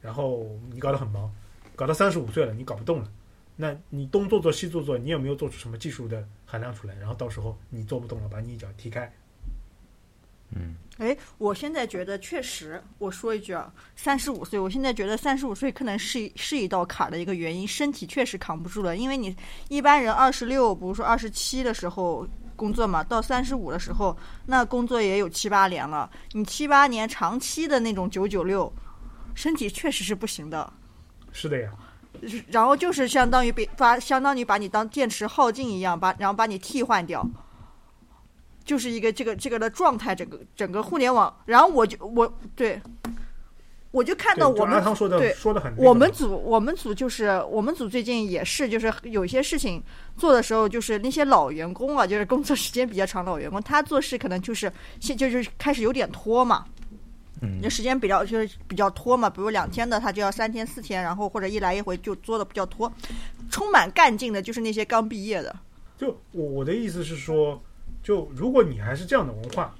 [0.00, 1.30] 然后你搞得很忙。
[1.74, 3.12] 搞到三十五岁了，你搞不动了，
[3.56, 6.94] 那你东做做西做做，你有没有做出什么技术的含量出来？
[6.96, 9.10] 然后到时候你做不动了，把你一脚踢开。
[10.50, 18.96] 嗯，哎，我现在觉得确实，我说一句啊，三十五岁，我现在觉得三十五岁可能是是一道坎儿的一个原因，身体确实扛不住了。
[18.96, 19.34] 因为你
[19.68, 24.16] 一般人二十六，比如说二十七的时候工作嘛，到三十五的时候，
[24.46, 28.72] 那工作也有七八年了，你七八年长期的那种九九六，
[29.34, 30.72] 身体确实是不行的。
[31.32, 31.72] 是的呀，
[32.48, 37.26] 然后就是相当于被把相当于把你当电池耗尽一样，把然后把你替换掉，
[38.64, 41.34] 就是一个这个这个的状态，整个整个互联网。
[41.46, 42.80] 然后我就我对，
[43.90, 44.82] 我就看到我们
[45.18, 49.82] 对说的很我们组我们组就是我们组最近也是就是有些事情
[50.16, 56.64] 做的时候，就是那些老员工啊，就是工作时间比较长的老员工，他做事可能就是现就是开始有点拖嘛。
[57.42, 62.90] 嗯就时间比较就是比较拖嘛，比如两天的他就要三天四天，然后或者一来一回就做的比较拖，
[63.50, 65.54] 充满干劲的就是那些刚毕业的。
[65.98, 67.62] 就我我的意思是说，
[68.02, 69.74] 就如果你还是这样的文化，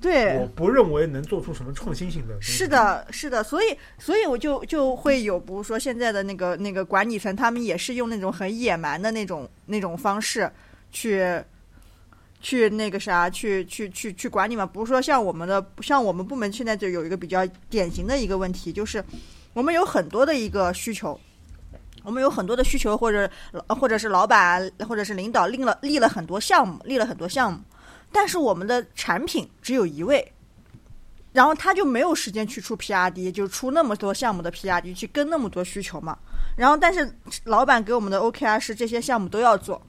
[0.00, 2.38] 对我，不认为能做出什么创新性的。
[2.40, 10.50] 是的，是的，所以所以我就就会有，比如说现在的那个那个管理层，他们也是用那种很野蛮的那种那种方式
[10.90, 11.42] 去。
[12.40, 19.04] 去那个啥，去去去去管理嘛，不是说像我们的，像我们部门现在就有一个比较典型的一个问题，就是
[19.52, 21.18] 我们有很多的一个需求，
[22.04, 23.30] 我们有很多的需求，或者
[23.68, 27.58] 或者是老板或者是领导立了立了很多项目，立了很多项目，
[28.12, 30.32] 但是我们的产品只有一位，
[31.32, 36.16] 然后他就没有时间去出 PRD，就出那么多项目的 PRD 去跟那么多需求嘛。
[36.56, 37.08] 然后，但是
[37.44, 39.80] 老板给我们的 OKR 是这些项目都要做，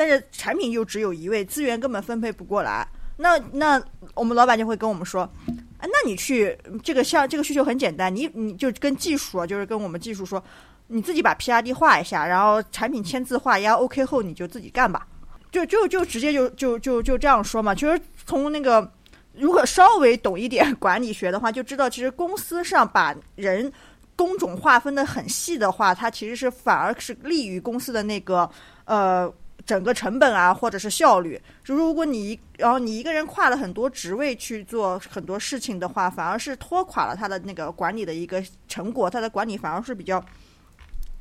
[0.00, 2.88] 但是产品又只有一位，资源根本分配不过来。
[3.18, 3.78] 那那
[4.14, 10.42] 我们老板就会跟我们说，啊，那你去这个项这个需求很简单，你你就跟技术啊，就是跟我们技术说，
[10.86, 15.06] 你自己把 PRD 画一下，然后产品签字画押 OK 后，你就自己干吧。
[15.52, 17.74] 就就就直接就就就就这样说嘛。
[17.74, 18.90] 其实从那个
[19.34, 23.70] 如果稍微懂一点管理学的话，就知道其实公司上把人
[24.16, 28.50] 工种划分的很细的话，它其实是反而是利于公司的那个
[28.86, 29.30] 呃
[29.66, 31.40] 整个成本啊，或者是效率。
[31.64, 40.24] 就如果你然后你一个人跨了很多职位去做很多事情的话，反而是拖垮了他的那个管理的一个成果，他的管理反而是比较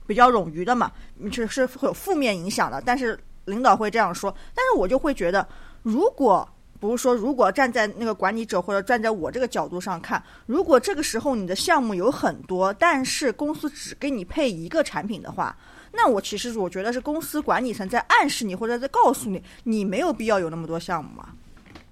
[0.08, 0.91] 比较冗余的嘛，
[1.32, 2.82] 是是会有负面影响的。
[2.86, 5.47] 但是领导会这样说，但是我就会觉得，
[5.84, 6.47] 如果
[6.80, 15.56] 不是说，如果站在那个管理者或者站在我这个角度上看，如果这个时候你的项目有很多，但是公司只给你配一个产品的话，
[15.91, 21.30] 那我其实我觉得是公司管理层在暗示你或者在告诉你，你没有必要有那么多项目嘛。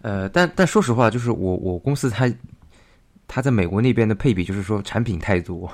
[0.01, 2.31] 呃，但但说实话，就是我我公司它
[3.27, 5.69] 它在美国那边的配比，就是说产品太多，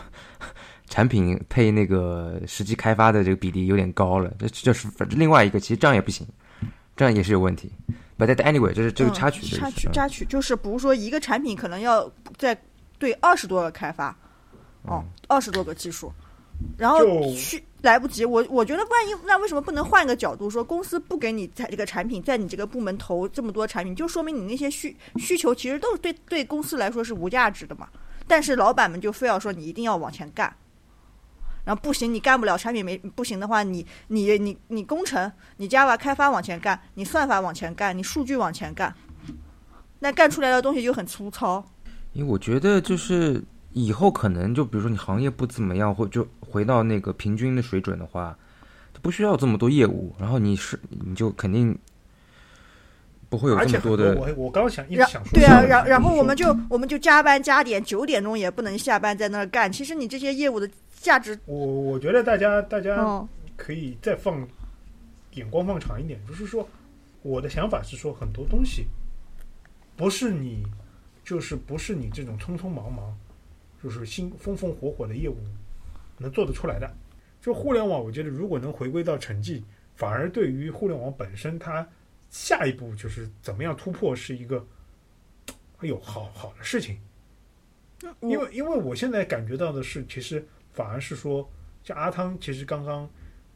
[0.88, 6.25] 产品配那个实际开发的这个比例有点高了，这这是另外一个，其实这样也不行，
[6.95, 7.71] 这样也是有问题。
[8.17, 12.57] But anyway，这是这个插曲，插曲插曲就是，比如说一个产品可能要在
[12.97, 14.15] 对二十多个开发，
[14.83, 16.13] 哦，二十多个技术，
[16.77, 16.99] 然后
[17.33, 18.25] 去来不及。
[18.25, 27.87] 我我觉得，万一那为什么不能换个角度说，公司不给你在这个产品，在你这个部门投这么多产品，就说明你那些需需求其实都是对对公司来说是无价值的嘛。
[28.27, 30.53] 但是老板们就非要说你一定要往前干。
[31.65, 38.93] 然后不行，你干不了产品没不行的话，你你你你工程，你 Java 开发往前干，你算法往前干，你数据往前干，
[39.99, 41.63] 那干出来的东西就很粗糙。
[42.11, 43.41] 因为我觉得就是
[43.73, 48.38] 以后可能就比如说你行业不怎么样，或就回到那个平均的水准的话，
[48.93, 51.77] 就不需要这么多业务，然后你是你就肯定
[53.29, 54.15] 不会有这么多的。
[54.15, 59.71] 我我刚想一直想说对啊，然然后我们就我们就加班加点，九点钟也不能下班在那儿干。
[59.71, 64.47] 其实你这些业务的价值，我我觉得大家大家嗯可以再放
[65.33, 66.67] 眼光放长一点，就是说，
[67.23, 68.86] 我的想法是说，很多东西
[69.95, 70.63] 不是你
[71.23, 73.15] 就是不是你这种匆匆忙忙，
[73.83, 75.35] 就是新风风火火的业务
[76.17, 76.89] 能做得出来的。
[77.41, 79.65] 就互联网，我觉得如果能回归到成绩，
[79.95, 81.85] 反而对于互联网本身，它
[82.29, 84.65] 下一步就是怎么样突破，是一个
[85.79, 86.97] 哎呦好好的事情。
[88.21, 91.49] 因为因为我现在感觉到的是，其实反而是说，
[91.83, 93.09] 像阿汤，其实刚刚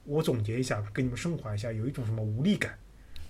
[0.03, 2.77] 我总结一下，跟你们升华一下，有一种什么无力感，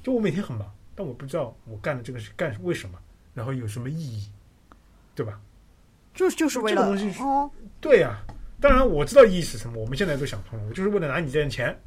[0.03, 2.99] 就我每天很忙，但我不知道我干的这个是干为什么，
[3.33, 4.29] 然后有什么意义，
[5.15, 5.39] 对吧？
[6.17, 7.49] 就就是为了这个东西哦，
[7.79, 8.19] 对呀、
[8.59, 11.79] 当然我知道意义是什么，我们现在都想通了，我就是为了拿你这点钱，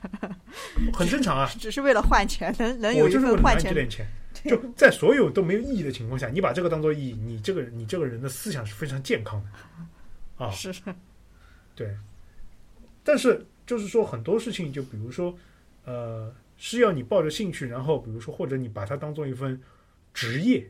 [0.92, 1.50] 很正常啊。
[1.58, 4.06] 只是为了换钱，能能有一我就是为了换钱你这点钱，
[4.44, 9.50] 就在所有都没有意义的情况下，你把这个当做意义，你这个你这个人的思想是非常健康的
[10.44, 10.50] 啊。
[10.50, 10.72] 是
[11.74, 11.96] 对，
[13.02, 15.36] 但是就是说很多事情，就比如说，
[15.84, 19.60] 呃，是要你抱着兴趣，然后比如说或者你把它当做一份
[20.14, 20.66] 职业，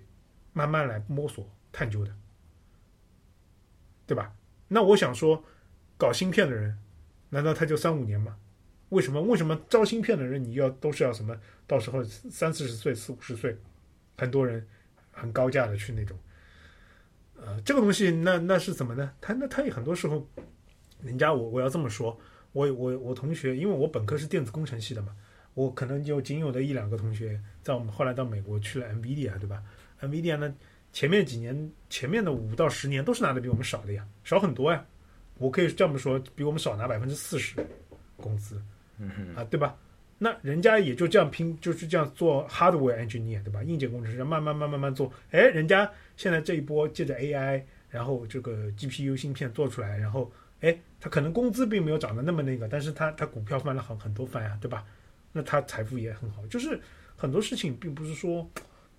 [0.53, 2.13] 慢慢来摸索探究的，
[4.07, 4.33] 对吧？
[4.69, 5.45] 那我想说，
[5.97, 6.79] 搞芯片的人，
[7.31, 8.37] 难道他就三五年吗？
[8.91, 9.21] 为什么？
[9.21, 11.37] 为什么招芯片的人你要都是要什么？
[11.67, 13.57] 到时候三四十岁、四五十岁，
[14.17, 14.67] 很多人
[15.11, 16.19] 很高价的去那种，
[17.37, 19.13] 呃，这个东西那那是怎么呢？
[19.21, 20.27] 他那他也很多时候。
[21.03, 22.19] 人家我我要这么说，
[22.53, 25.15] 我我我同学，因为我本科是电子工程系的嘛，
[25.53, 29.63] 我可能就仅有的一两个同学，在我们后来到美国去了 NVIDIA，对吧
[30.01, 30.55] ？NVIDIA 呢，
[30.97, 34.83] 前面几年前面的五到十年都是拿的比我们少的呀，少很多呀。
[35.37, 37.55] 我可以这么说，比我们少拿百分之四十
[38.17, 38.59] 工资，
[39.35, 39.77] 啊，对吧？
[40.17, 43.63] 那人家也就这样拼，就是这样做 hardware engineer，对吧？
[43.63, 54.83] 硬件工程师慢慢慢慢慢做，哎，人家现在这一波借着 AI，然后这个 GPU 芯片做出来，然后哎，他可能工资并没有涨得那么那个，但是他他股票翻了很很多番呀，对吧？
[55.31, 56.81] 那他财富也很好，就是
[57.15, 58.51] 很多事情并不是说，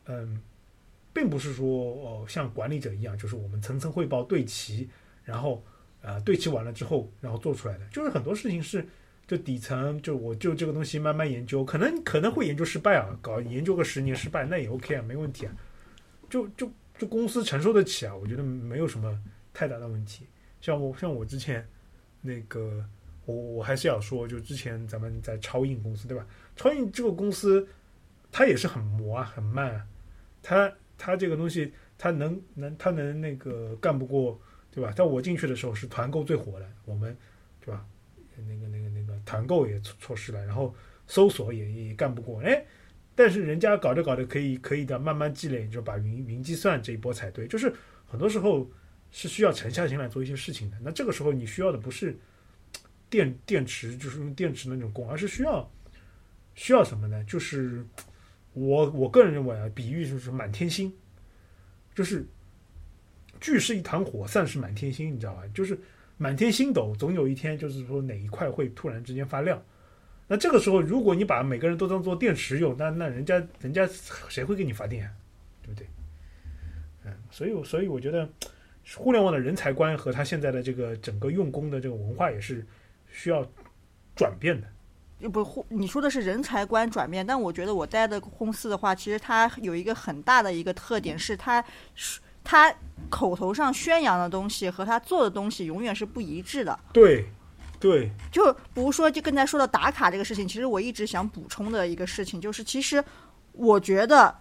[0.06, 0.40] 嗯，
[1.17, 4.88] 并不是说哦像管理者一样，就是我们层层汇报对齐，
[5.23, 5.65] 然后
[6.03, 8.86] 呃对齐完了之后，然后做出来的，就是很多事情是
[9.25, 15.56] 就底层就我就这个东西慢慢研究，可能可能会研究失败啊，搞研究个十年失败那也 OK 啊，没问题啊，
[16.30, 19.19] 就就就公司承受得起啊，我觉得没有什么
[19.56, 20.27] 太大的问题。
[20.62, 21.67] 像我像我之前
[22.21, 22.86] 那个，
[23.25, 26.23] 我我还是要说，就之前咱们在超印公司对吧？
[26.56, 27.67] 超印这个公司，
[28.32, 29.86] 它也是很磨啊，很慢啊，
[30.41, 34.40] 它它这个东西，它能能它能那个干不过
[34.72, 34.92] 对吧？
[34.92, 37.16] 在我进去的时候是团购最火的，我们
[37.60, 37.86] 对吧？
[38.36, 40.76] 那个那个那个团购也错错失了，然后
[41.08, 42.66] 搜索也也干不过，哎。
[43.16, 47.48] 但是人家搞着搞着可以可以的，慢慢积累，就把云云计算这一波踩对。
[47.48, 47.74] 就是
[48.06, 48.70] 很多时候
[49.10, 50.78] 是需要沉下心来做一些事情的。
[50.84, 52.16] 那这个时候你需要的不是
[53.10, 55.68] 电电池，就是用电池那种功，而是需要
[56.54, 57.24] 需要什么呢？
[57.24, 57.84] 就是
[58.58, 60.91] 我我个人认为啊，比喻就是满天星，
[61.93, 62.26] 就是
[63.39, 65.43] 聚是一团火，散是满天星，你知道吧？
[65.53, 65.80] 就是
[66.18, 69.62] 满天星斗，总有一天就是说哪一块会突然之间发亮。
[70.28, 73.88] 那这个时候，如果你把每个人都当做电池用，那那人家人家
[74.28, 75.12] 谁会给你发电啊？
[75.62, 75.88] 对不对？
[77.05, 78.28] 嗯，所以所以我觉得，
[78.95, 82.66] 互联网的人才观和他现在的这个整个用工的这个文化也是
[83.12, 83.47] 需要
[84.16, 84.68] 转变的
[85.32, 91.63] 不，互你说的是人才观转变，但我觉得我待的公司的话，其实它有一个很大的一个特点是它，
[92.43, 92.74] 它
[93.09, 96.78] 口头上宣扬的东西和他做的东西永远是不一致的。
[96.93, 97.26] 对，
[97.80, 103.03] 对，就比如说，就刚才说到打卡这个事情，其实我一直想补充的一个事情就是，其实
[103.53, 104.34] 我觉得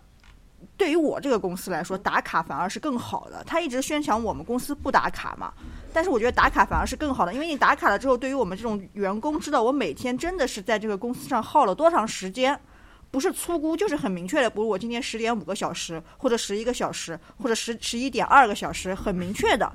[0.76, 3.42] 对于我这个公司来说，打卡反而是更好的。
[3.44, 5.52] 他一直宣传我们公司不打卡嘛。
[5.92, 12.58] 但是我觉得打卡反而是更好的，因为你打卡了之后，对于我们这种员工知道我每天真的是在这个公司上耗了多长时间，
[13.10, 19.72] 不是粗估就是很明确的，比如我今天十点五个小时，或者十一个小时，或者十十一点二个小时，很明确的，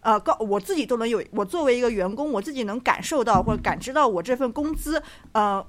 [0.00, 5.02] 呃，告我自己都能有，我作为一个员工，我自己能感受到或者感知到我这份工资，
[5.32, 5.64] 呃，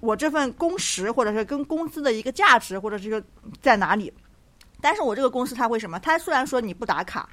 [0.00, 3.22] 我这份工时或者是跟工资的一个价值或者这个
[3.60, 4.12] 在哪里。
[4.80, 5.98] 但是我这个公司它为什么？
[5.98, 7.28] 它虽然说你不打卡，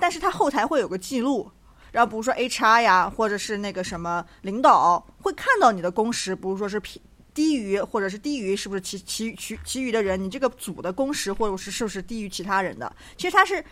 [0.00, 1.50] 但是它后台会有个记录。
[1.92, 7.00] 然后比如说 HR 呀，或者是那个什么领导会看到你的工时，比如说是低
[7.32, 12.90] 低于，或者是低于，是不是其其其其余的人，你这个组的工时或者是是不是低于其他人的？
[13.16, 13.64] 其实他是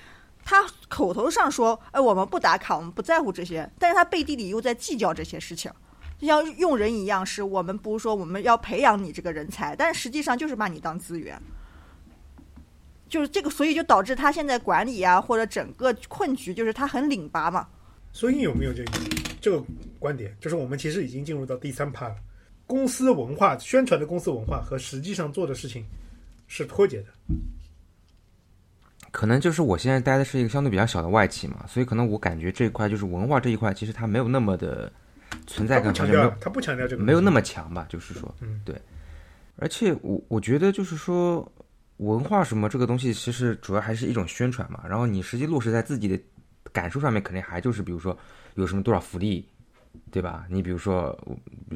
[0.42, 5.70] 他口头上说，哎，我们不打卡，我们不在乎这些，但是他背地里又在计较这些事情，
[6.18, 11.40] 就像用人一样，是我们不是说我们要培养你这个人才，但实际上就是把你当资源，
[13.08, 17.66] 就是这个，所以就导致他现在管理啊，或者整个困局，就是他很拧巴嘛。
[18.12, 18.92] 所以有没有这个
[19.40, 19.62] 这个
[19.98, 20.34] 观点？
[20.40, 22.14] 就是我们其实已经进入到第三趴了。
[22.66, 25.84] 公司文化宣传的公司文化和实际上做的事情
[26.46, 27.06] 是脱节的。
[29.10, 34.90] 可能就是我现在待的是一个相对比较小的外企嘛，所以可能我感觉这一块就是文化这一块，其实它没有那么的
[35.46, 37.86] 存在感，强调他不强调这个，没有那么强吧？
[37.88, 38.74] 就是说，嗯，对。
[39.56, 41.50] 而且我我觉得就是说，
[41.98, 44.84] 文化什么这个东西，其实主要还是一种宣传嘛。
[44.88, 46.18] 然后你实际落实在自己的。
[46.72, 48.18] 感受上面肯定还就是，比如说
[48.54, 49.48] 有什么多少福利，
[50.10, 50.44] 对吧？
[50.50, 51.16] 你比如说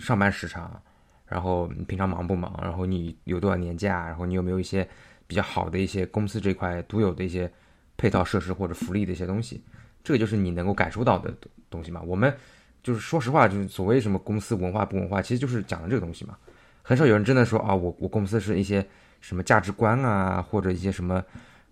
[0.00, 0.82] 上班时长，
[1.24, 4.88] 然后你平常忙不忙，然后你有多少年假，然后你有没有一些
[5.28, 7.48] 比较好的一些公司这块独有的一些
[7.96, 9.62] 配套设施或者福利的一些东西，
[10.02, 11.32] 这个就是你能够感受到的
[11.70, 12.02] 东西嘛。
[12.02, 12.34] 我们
[12.82, 16.36] 就是说实话，就是所谓什么公司文化不文化，其实就是讲的这个东西嘛。
[16.82, 18.86] 很少有人真的说啊，我我公司是一些
[19.20, 21.22] 什么价值观啊，或者一些什么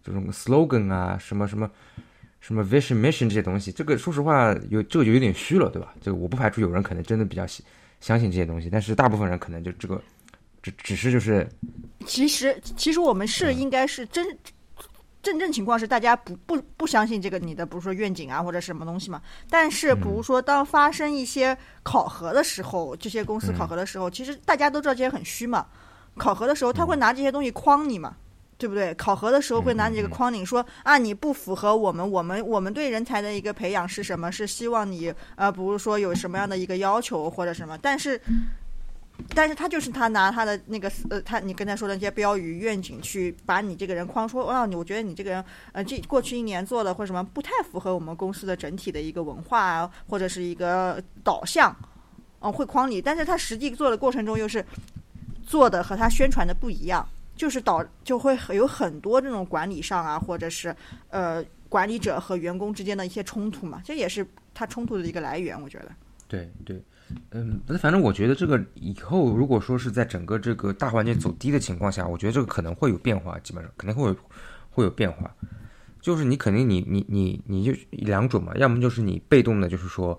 [0.02, 1.70] 这种 slogan 啊，什么什么。
[2.38, 5.92] 什么 vision mission 这些东西，这个说实话有这个就有点虚了，对吧？
[6.00, 7.44] 这个我不排除有人可能真的比较
[7.98, 10.00] 相信这些东西，但是大部分人可能就这个
[10.62, 11.48] 只只是就是，
[12.06, 14.24] 其实其实我们是应该是真
[15.26, 19.20] 真正情况是大家不不不相信这个你的，比如说愿景啊或者什么东西嘛。
[19.50, 25.66] 但是比如说当发生一些考核的时候，这些公司考核的时候，其实大家都知道这些很虚嘛。
[26.16, 28.14] 考核的时候他会拿这些东西框你嘛。
[28.58, 28.94] 对不对？
[28.94, 34.32] 考核的时候会拿你这个框你说啊，你不符合我们，我们我们对人才的一个培养是什么？
[34.32, 37.76] 是希望你呃，比如说有什么样的一个要求或者什么？
[37.82, 38.18] 但是，
[39.34, 51.74] 但是他就是他拿他的那个呃，他你刚才说的那些标语愿景去把你这个人框说，啊，你我觉得你这个人呃，这过去一年做的或什么不太符合我们公司的整体的一个文化啊，或者是一个导向，
[52.40, 53.00] 嗯，会框你。
[53.00, 54.64] 但是他实际做的过程中又是
[55.44, 57.06] 做的和他宣传的不一样。
[57.36, 60.74] 就是导就会有很多这种管理上啊，或者是
[61.10, 65.92] 呃管理者和员工之间的一些冲突嘛，这也是他冲突的一个来源，我觉得。
[66.26, 66.82] 对对，
[67.30, 74.14] 嗯，反正我觉得这个以后如果说是在整个这个大环境走低的情况下，我觉得这个可能会有变化，基本上肯定会
[74.70, 75.34] 会有变化。
[76.00, 80.18] 就是你肯定你你你你就两种嘛，要么就是你被动的，就是说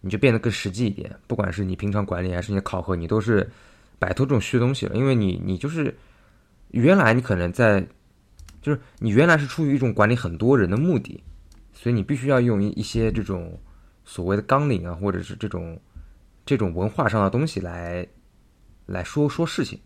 [0.00, 3.48] 你就变得更实际一点，不管是你平常管理还是你的考核，你都是
[3.98, 5.94] 摆脱这种虚东西了，因为你你就是。
[6.72, 7.80] 原来你可能在，
[8.60, 11.22] 就是你原来是出于一种管理很多人的目的，
[11.72, 13.58] 所以你必须要用一些这种
[14.04, 15.80] 所谓的纲领啊，或者是这种
[16.46, 18.06] 这种文化上的东西来
[18.86, 19.78] 来说说事情，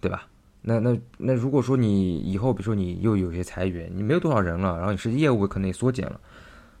[0.00, 0.28] 对吧？
[0.60, 6.20] 那那那如果说你以后比如说你又有些裁员，你没有多少人了，然后你是业务可能也缩减了，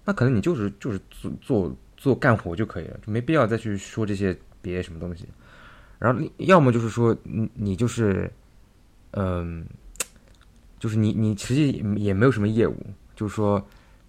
[0.04, 5.26] 那可能你就是就是做做做干活就可以了，就没必要再去说这些别什么东西。
[5.98, 8.30] 然后要么就是说你你就是。
[9.14, 9.62] 嗯，
[10.78, 12.74] 就是你你实际也没有什么业务，
[13.14, 13.62] 就是说，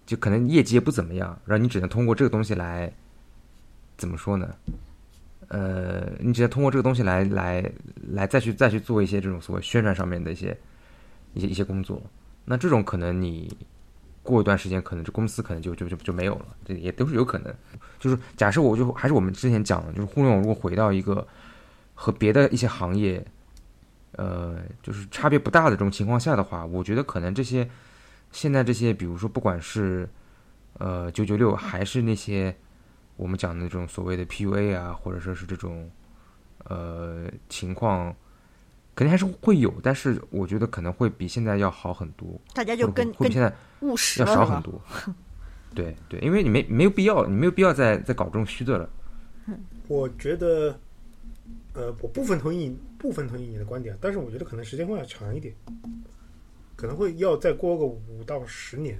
[0.06, 2.90] 就可能业绩也不怎么样，然后你只能通过这个东西来，
[4.04, 4.54] 怎么说呢？
[5.48, 7.72] 呃，你只要通过这个东西来来
[8.12, 10.54] 来再去再去做一些这种所谓宣传上面的一些
[11.32, 12.02] 一些一些工作。
[12.44, 13.56] 那这种可能你
[14.22, 17.54] 过一段时间，可能这公司可能就就就就没有了，这也都是有可能。
[17.98, 21.26] 就是假设我就还是我们之前讲的，就是互联网如果回到一个
[21.94, 23.24] 和别的一些行业。
[24.16, 27.68] 呃，就是差别不大的这种情况下的话，我觉得可能这些
[28.30, 30.08] 现在这些，比如说不管是
[30.78, 32.54] 呃九九六，还是那些
[33.16, 35.90] 我们讲的这种所谓的 PUA 啊，或者说是这种
[36.64, 38.14] 呃情况
[38.94, 44.26] 肯定还是会有，但是我觉得可能会比现在要好很多，大家就跟跟会比现在务实要？
[44.26, 44.80] 少很多。
[45.74, 48.88] 对对，因为你没没有必要，你没有必要再再搞这种虚的了。
[49.88, 50.78] 我觉得，
[51.72, 55.52] 呃，我部分同意部分同意你的观点，但是我觉得可能时间会要长一点，
[56.76, 58.96] 可能会要再过个五到十年，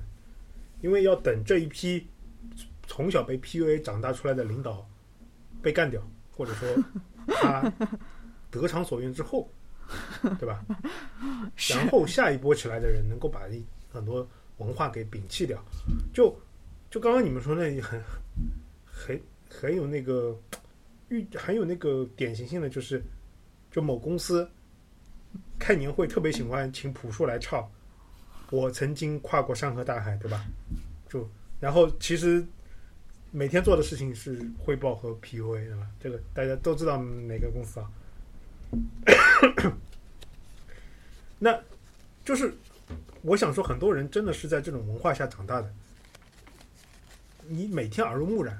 [0.80, 2.08] 因为要等这一批
[2.86, 4.86] 从小被 PUA 长大出来的领导
[5.62, 6.68] 被干掉，或者说
[7.26, 7.72] 他
[8.50, 9.48] 得偿所愿之后，
[10.38, 10.64] 对吧？
[11.70, 14.26] 然后下一波起来的人能够把一很多
[14.58, 15.62] 文化给摒弃掉，
[16.12, 16.34] 就
[16.90, 18.00] 就刚刚你们说那很
[18.84, 20.38] 很很有那个
[21.08, 23.02] 预很有那个典型性的就是，
[23.70, 24.48] 就某公司
[25.58, 27.68] 开年会特别喜欢请朴树来唱，
[28.50, 30.44] 我曾经跨过山河大海，对吧？
[31.08, 31.28] 就
[31.60, 32.44] 然后其实
[33.36, 35.90] 每天做的事情是汇报和 PUA，对吧？
[35.98, 37.90] 这个大家都知道哪个公司啊？
[41.40, 41.60] 那
[42.24, 42.54] 就是
[43.22, 45.74] 我想说，很多人真的是在这种文化下长大的，
[47.48, 48.56] 你每天耳濡目染，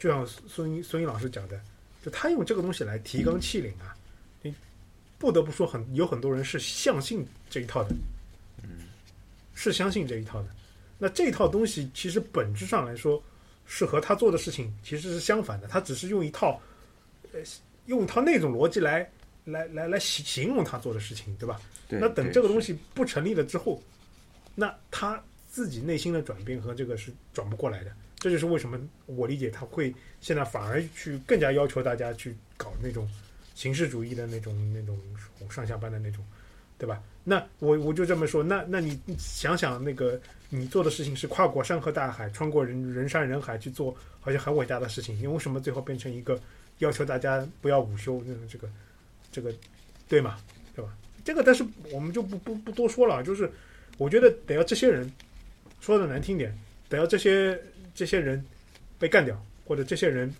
[0.00, 1.60] 就像孙一孙英老师讲的，
[2.02, 3.94] 就他用这个东西来提纲挈领啊，
[4.42, 4.52] 你
[5.16, 7.94] 不得不说很有很多人是相信这一套的，
[9.54, 10.48] 是相信这一套的。
[10.98, 13.22] 那这套东西其实本质上来说
[13.70, 16.58] 是和他做的事情其实是相反的，他只是用一套
[17.32, 17.40] 呃
[17.86, 19.08] 用一套那种逻辑来
[19.44, 21.60] 来来来形形容他做的事情，对吧？
[21.86, 23.80] 对那等这个东西不成立了之后，
[24.54, 27.92] 那他自己内心的转变和这个是转不过来的。
[28.18, 33.08] 这就是为什么我理解他会现在反而去更加要求大家去搞那种
[33.54, 34.98] 形式主义的那种那种
[35.50, 36.24] 上下班的那种，
[36.78, 37.00] 对吧？
[37.22, 46.40] 那我我就这么说，那那你想想那个你做的事情是跨过山河大海，穿过人人山人海去做，好像很伟大的事情，你为什么最后变成一个
[46.78, 48.68] 要求大家不要午休这个
[49.30, 49.52] 这个
[50.08, 50.38] 对吗？
[50.74, 50.96] 对吧？
[51.24, 53.50] 这个但是我们就不不不多说了，就是
[53.98, 55.12] 我觉得得要这些人
[55.80, 56.56] 说的难听点，
[56.88, 57.60] 得要这些
[57.94, 58.42] 这些人
[58.98, 60.34] 被干掉，或者这些人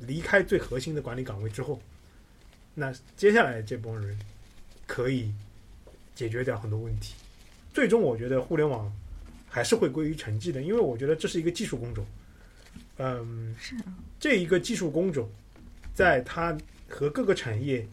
[0.00, 1.80] 离开最核心的管理岗位之后，
[2.74, 4.18] 那接下来这帮人
[4.88, 5.32] 可以
[6.16, 7.14] 解决掉很多问题。
[7.78, 8.92] 最终，我觉得互联网
[9.46, 12.04] 还是会归于沉寂的，因为我觉得这是一个技术工种。
[12.96, 13.76] 嗯，是
[14.18, 15.30] 这一个技术工种，
[15.94, 16.58] 在它
[16.88, 17.86] 和各个产业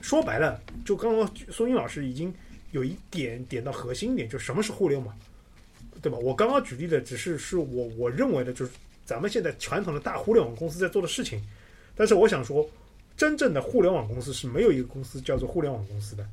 [0.00, 2.32] 说白了，就刚刚松英老师已经
[2.70, 5.18] 有一点点到核心点，就什么是互联网，
[6.00, 6.16] 对吧？
[6.18, 8.70] 我刚刚举例的只是是我我认为的，就是
[9.04, 11.42] 咱们现在传统的大互联网公司在做的事情。
[11.96, 12.64] 但是我想说，
[13.16, 16.24] 真正的互联网公司是没有一个公司叫做互联网公司的，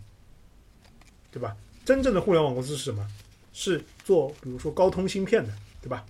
[1.31, 1.57] 对吧？
[1.86, 3.07] 真正的互联网公司是什么？
[3.53, 6.05] 是做比如说高通芯片的，对吧？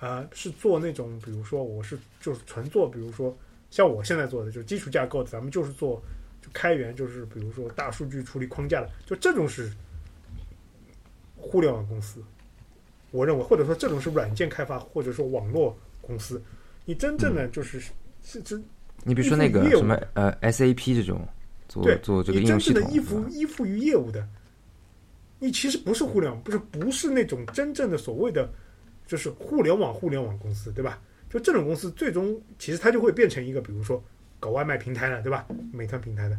[0.00, 3.36] 啊、是做那种比如说我是就是纯做，比如说
[3.70, 6.02] 像我现在做的就是基础架构的，咱们就是做
[6.40, 9.72] 就开源，就是比如说大数据处理框架的，就这种是
[11.36, 12.20] 互联网公司。
[13.12, 16.42] 我认为，或者说这种是软件开发，或者说网络公司。
[16.84, 17.80] 你真正的就是、
[18.24, 18.60] 是真
[19.04, 21.24] 你比如说那个什么呃 SAP 这种
[21.68, 24.26] 做做这个你应用系统真正的依附依附于业务的，
[25.42, 28.48] 你其实不是互联网，不是不是那种真正的所谓的
[29.08, 31.00] 就是互联网互联网公司，对吧？
[31.28, 34.00] 就这种公司最终其实它就会变成一个，比如说
[34.38, 35.44] 搞外卖平台的，对吧？
[35.72, 36.38] 美团平台的，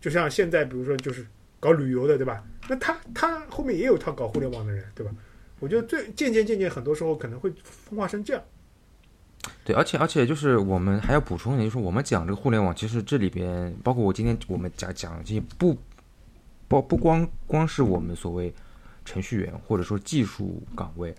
[0.00, 1.24] 就像现在比如说就是
[1.60, 2.44] 搞旅游的，对吧？
[2.68, 5.12] 那他他后面也有一套搞互联网的人，对吧？
[5.60, 8.42] 我觉得最渐渐渐渐很多时候可能会分化成这样。
[9.62, 15.76] 对，而且而且就是我们还要补充一点，就是我们讲这个互联网，其实这里边包括我今天我们讲讲这些不
[16.80, 18.52] 不不光光是我们所谓
[19.04, 21.14] 程序员或者说技术岗位，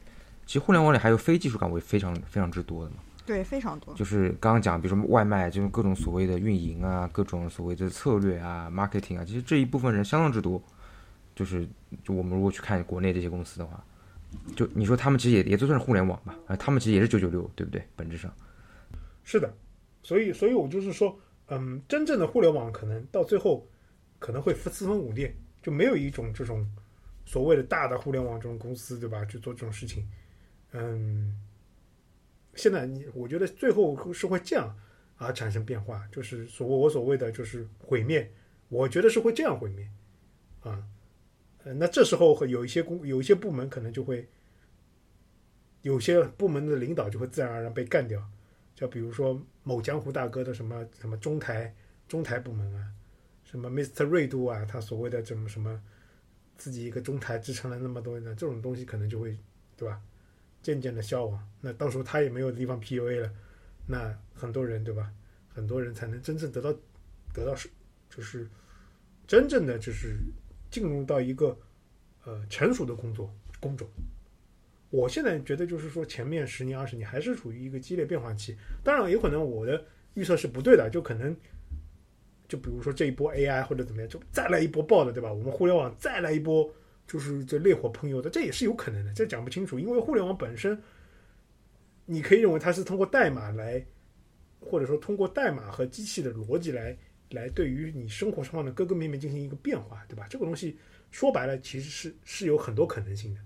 [0.45, 2.97] 其实互联网里还有非技术岗位非常非常之多的嘛。
[3.26, 3.93] 对，非常多。
[3.93, 10.62] 就是刚刚讲，比如说外卖，就是各种所谓的运营啊，各种所谓的策略啊、marketing 啊，其实这一部分人相当之多。
[11.36, 11.68] 就是
[12.04, 13.84] 就我们如果去看国内这些公司的话，
[14.56, 17.82] 就你说他们其实也也就算是互联网吧，啊，他们其实也是九九六，对不对？
[17.95, 18.32] 本质上，
[19.24, 19.51] 是的，
[20.04, 23.66] 所以所以我就是说，嗯，真正的互联网可能到最后
[24.20, 26.70] 可能会四分五裂，就没有一种这种
[27.26, 29.26] 所谓的大的互联网这种公司，对吧？
[29.26, 30.07] 去做这种事情，
[30.74, 31.36] 嗯，
[32.53, 34.78] 现在你我觉得最后是会这样
[35.16, 38.30] 啊产生变化，就是所谓我所谓的就是毁灭，
[38.68, 39.89] 我觉得是会这样毁灭
[40.61, 40.86] 啊。
[41.64, 44.28] 呃，那这时候会有一些公有一些部门可能就会，
[45.82, 48.22] 有些部门的领导就会自然而然被干掉，
[48.76, 51.74] 就比如说某江湖大哥的什么什么中台
[52.05, 52.91] 中台部门啊，
[53.54, 54.04] 什么 Mr.
[54.06, 55.80] 瑞度啊，他所谓的什么什么
[56.58, 59.38] 自己一个中台支撑了那么多年，这种东西可能就会
[59.78, 60.01] 对吧，
[60.64, 61.47] 渐渐的消亡。
[61.62, 63.32] 那到时候他也没有地方 PUA 了，
[63.86, 65.14] 那很多人对吧，
[65.54, 66.74] 很多人才能真正得到
[67.32, 67.70] 得到是
[68.10, 68.49] 就是
[69.28, 70.18] 真正的就是
[70.72, 71.56] 进入到一个
[72.24, 73.88] 呃成熟的工作工种。
[74.89, 78.58] 我现在觉得就是说，前面十年二十年还是处于一个激烈变化期。
[78.84, 79.86] 当然，有可能我的
[80.16, 81.36] 预测是不对的，就可能
[82.54, 85.34] 就比如说这一波 AI 或者怎么样，就再来一波爆的，对吧？
[85.34, 86.72] 我们互联网再来一波，
[87.08, 89.80] 就是这烈火烹油的，这也是有可能的，这讲不清楚。
[89.80, 90.80] 因为互联网本身，
[92.06, 93.84] 你可以认为它是通过代码来，
[94.60, 96.95] 或者说通过代码和机器的逻辑来
[97.32, 100.28] 来对于你生活上的各个面面进行一个变化，对吧？
[100.30, 100.78] 这个东西
[101.10, 103.41] 说白了，其实是是有很多可能性的。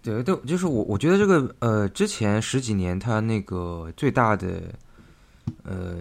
[0.00, 4.62] 对，对，就是我，我觉得这个呃，之前十几年它那个最大的
[5.64, 5.98] 呃，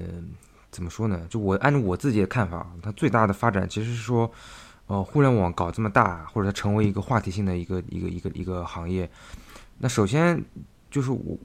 [0.74, 1.26] 怎么说呢？
[1.30, 4.30] 就我按照我自己的看法，它最大的发展其实是说，
[4.88, 9.10] 呃，互联网搞这么大，或者它成为一个话题性的一个一个一个一个行业。
[9.78, 10.44] 那首先
[10.92, 11.38] 就是我，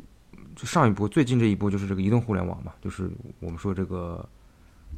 [0.57, 3.09] 就上一波最近这一波就是这个移动互联网嘛，就是
[3.39, 4.29] 我们说这个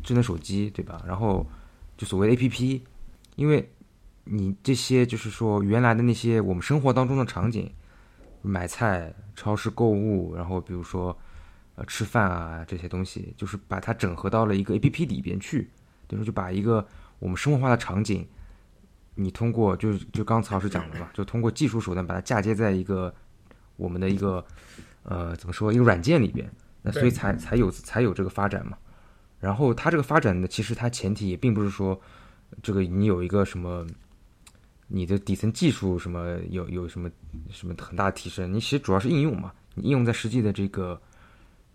[0.02, 1.02] 智能手机，对吧？
[1.06, 1.44] 然后
[1.98, 2.82] 就所谓的 A P P，
[3.36, 3.68] 因为。
[4.32, 7.68] 你这些就是说原来的那些我们生活当中的场景，
[8.42, 11.16] 买菜、超市购物，然后比如说
[11.80, 15.70] 呃吃饭啊这些东西，就是把它整合到了一个 A P P 里边去，
[16.06, 16.86] 等于说就把一个
[17.18, 18.26] 我们生活化的场景，
[19.14, 23.14] 你通过就就刚曹老师讲的嘛，就通过技术手段把它嫁接在一个
[23.76, 24.44] 我们的一个
[25.04, 26.46] 呃怎么说一个软件里边，
[26.82, 28.76] 那所以才才有才有这个发展嘛。
[29.38, 31.98] 然后它这个发展呢，其实它前提也并不是说
[32.62, 33.86] 这个你有一个什么。
[34.92, 37.08] 你的底层技术什么有有什么
[37.48, 38.52] 什么很大的提升？
[38.52, 41.00] 你其实主要是应用嘛，你应用在实际的这个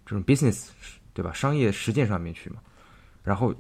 [0.06, 0.68] 这种 business
[1.14, 1.34] 对吧？
[1.34, 2.58] 商业实践上面去嘛。
[3.24, 3.54] 然后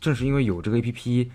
[0.00, 1.32] 正是因为有这个 A P P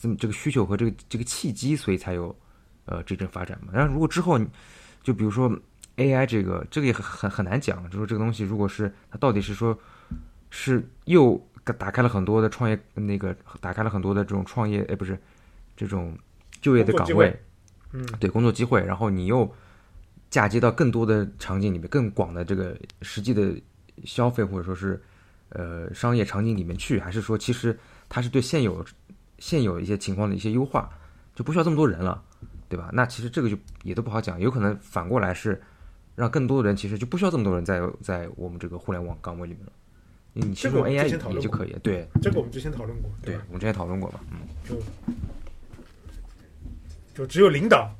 [0.00, 2.36] 这么这个需求和这个这个契机，所以才有
[2.84, 3.72] 呃这阵发展嘛。
[3.72, 4.38] 然后如果之后
[5.02, 5.50] 就比如说
[5.96, 9.78] A I 这个这个也很很很难讲，就说这个东西如果是它到底是说
[10.50, 11.40] 是又
[11.78, 15.18] 打开了很多的创业那个打开了很多的这种创业哎不是
[15.76, 16.16] 这种。
[16.62, 17.38] 就业的岗位，
[17.92, 19.48] 嗯，对工作机会，然后你又
[20.30, 23.54] 嫁接到更多的场景里面，更广的这个实际的
[24.04, 25.02] 消费或者说是
[25.50, 27.78] 呃商业场景里面去，还是说其实
[28.08, 28.84] 它是对现有
[29.38, 30.90] 现有一些情况的一些优化，
[31.34, 32.22] 就不需要这么多人了，
[32.68, 32.90] 对吧？
[32.92, 35.60] 那其实这个就也都不好讲，有可能反过来是
[36.14, 39.72] 让更多的人其实就不需要这么多人在在我们这个互联网岗位里面了，
[40.32, 44.38] 你其实用 AI 也就可以，对，这个我们之前讨论过，对，我们之前讨论过嘛，嗯，
[44.68, 44.76] 就。
[47.14, 47.90] 就只有领导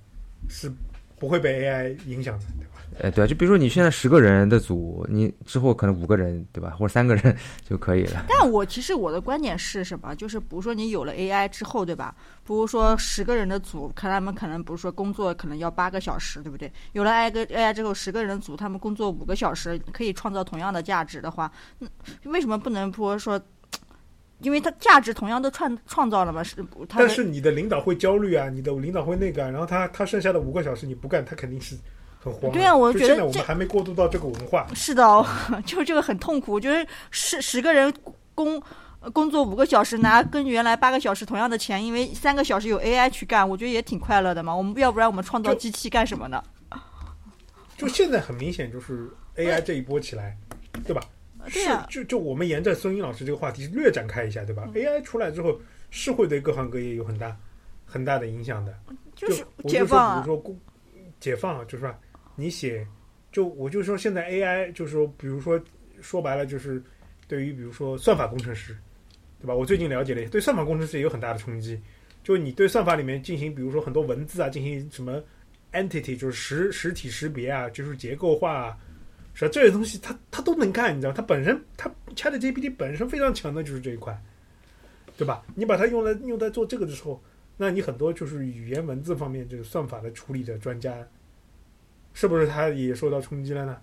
[0.46, 0.70] 是
[1.18, 2.72] 不会被 AI 影响的，对吧？
[3.02, 6.70] 哎，对啊，就比如说你现在十个人的组，你之后可能五个人，对吧？
[6.70, 8.24] 或者三个人就可以了。
[8.28, 10.14] 但我其实我的观点是什么？
[10.14, 12.14] 就是比如说你有了 AI 之后，对吧？
[12.44, 16.72] 比如说十个人的组，看他们可能不是说工作可能要八个小时，对不对？
[16.92, 21.88] 有了 AI 个 AI 之后，十个人的组他们工作五个小时，可以创造同样的价值的话，那
[22.30, 23.40] 为什么不能说说？
[24.40, 26.64] 因为它价值同样都创创造了嘛，是。
[26.88, 31.76] 但是你的领导会焦虑啊，你的领导会那个，然后他他剩下的五个小时你不干，他肯定是
[32.22, 32.52] 很慌。
[32.52, 34.66] 对啊，我觉得现在我们还没过渡到这个文化。
[34.74, 35.26] 是的，
[35.64, 36.52] 就这个很痛苦。
[36.52, 37.92] 我觉得十十个人
[38.34, 38.62] 工
[39.12, 44.54] 工作五个小时拿跟原来八个小时同样的钱，因为三个小时有 AI 去干，我觉得也挺快乐的嘛。
[44.54, 46.42] 我们要不然我们创造机器干什么呢？
[47.78, 50.36] 就现在很明显就是 AI 这一波起来，
[50.84, 51.00] 对吧？
[51.48, 57.36] 是，就就我们沿着孙英老师这个话题略展开一下，对吧？AI 出来之后，是会对各行各业有很大
[57.84, 58.76] 很大的影响的。
[59.14, 60.58] 就是解放，比如说工
[61.18, 61.94] 解放，就是说
[62.34, 62.86] 你写，
[63.32, 65.60] 就我就说现在 AI 就是说，比如说
[66.00, 66.82] 说白了就是
[67.26, 68.76] 对于比如说算法工程师，
[69.40, 69.54] 对吧？
[69.54, 71.80] 我最近了解了，对算法工程师也有很大的冲击。
[72.22, 75.22] 就你对算法里面进行，比如说很多文字啊，进行什么
[75.72, 78.52] entity，就是实实体识别啊，就是结构化。
[78.52, 78.78] 啊。
[79.38, 79.48] 是？
[79.50, 81.12] 这些东西它它都能干，你知道？
[81.12, 84.18] 它本身它 ChatGPT 本身非常强的就是这一块，
[85.16, 85.44] 对吧？
[85.54, 87.22] 你把它用来用在做这个的时候，
[87.56, 91.06] 那你很多就是语言文字方面这个算法的处理的专家，
[92.14, 93.78] 是不是他也受到冲击了呢？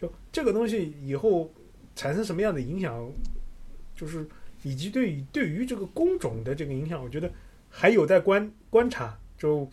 [0.00, 1.50] 就这个东西以后
[1.96, 3.10] 产生什么样的影响，
[3.96, 4.26] 就是
[4.62, 7.30] 以及对于对于这个工种的这个影响，我觉得
[7.70, 9.16] 还有待观观察。
[9.36, 9.68] 就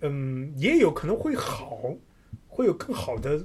[0.00, 1.94] 嗯，也有可能会好，
[2.48, 3.44] 会有更好的。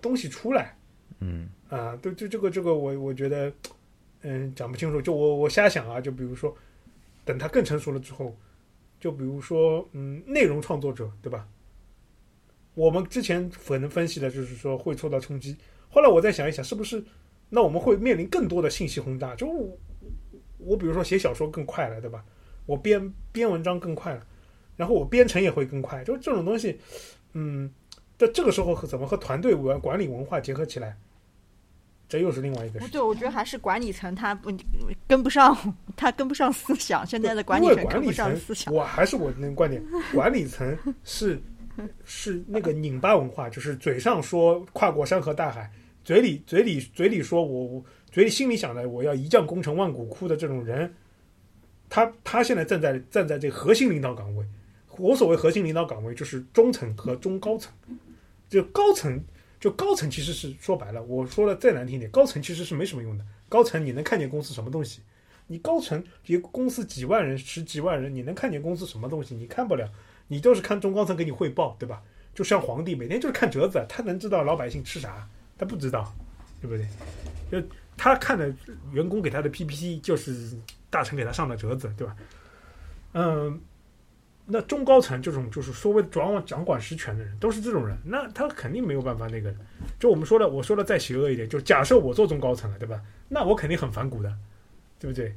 [0.00, 0.76] 东西出来，
[1.20, 3.52] 嗯啊，对，就这个这个，我我觉得，
[4.22, 5.00] 嗯，讲不清楚。
[5.02, 6.56] 就我我瞎想啊，就比如说，
[7.24, 8.34] 等它更成熟了之后，
[8.98, 11.46] 就比如说，嗯，内容创作者，对吧？
[12.74, 15.56] 我们之前可能分析的就是说会受到冲击。
[15.90, 17.02] 后来我再想一想，是不是
[17.48, 19.34] 那我们会面临更多的信息轰炸？
[19.34, 19.46] 就
[20.58, 22.24] 我比如说写小说更快了，对吧？
[22.66, 24.26] 我编编文章更快了，
[24.76, 26.02] 然后我编程也会更快。
[26.04, 26.78] 就这种东西，
[27.32, 27.70] 嗯。
[28.18, 30.96] 在这个时候和怎么和团队文管理文化结合起来，
[32.08, 32.88] 这又是另外一个事。
[32.88, 34.52] 对，我觉得还是管理层他不
[35.06, 35.56] 跟不上，
[35.96, 37.06] 他跟不上思想。
[37.06, 38.74] 现在的管理层跟不管理层上思想。
[38.74, 39.80] 我还是我那个观点，
[40.12, 41.40] 管理层是
[42.04, 45.70] 是那个拧巴文化，就是嘴上说跨过山河大海，
[46.02, 50.92] 嘴里嘴里嘴里说我我嘴里心里想的我要一将功成万骨枯的这种人，
[51.88, 54.44] 他他现在站在站在这个核心领导岗位。
[54.96, 57.72] 我所谓核心领导岗位就是中层和中高层，
[58.48, 59.22] 就高层
[59.60, 63.24] 就高层其实是说白了，我说的再难听点，高层其实是没什么用的。
[63.48, 65.00] 高层你能看见公司什么东西？
[65.46, 69.34] 你高层一个公司几万人、十几万人，你能看见公司什么东西？
[69.34, 69.90] 你看不了，
[70.26, 72.02] 你都是看中高层给你汇报，对吧？
[72.34, 75.26] 就像皇帝每天就是看折子，他能知道老百姓吃啥？
[75.56, 76.14] 他不知道，
[76.60, 76.86] 对不对？
[77.50, 78.54] 就他看的
[78.92, 80.56] 员工给他的 PPT 就是
[80.90, 82.16] 大臣给他上的折子，对吧？
[83.14, 83.60] 嗯，
[84.50, 89.54] 那中高层这种就是所谓掌管掌管实权的人，都是这种人，那他肯定没有办法那个。
[89.98, 92.98] 就我们说的，我说的再邪恶一点，就假设我做中高层了，对吧？
[93.28, 94.34] 那我肯定很反骨的，
[94.98, 95.34] 对不对？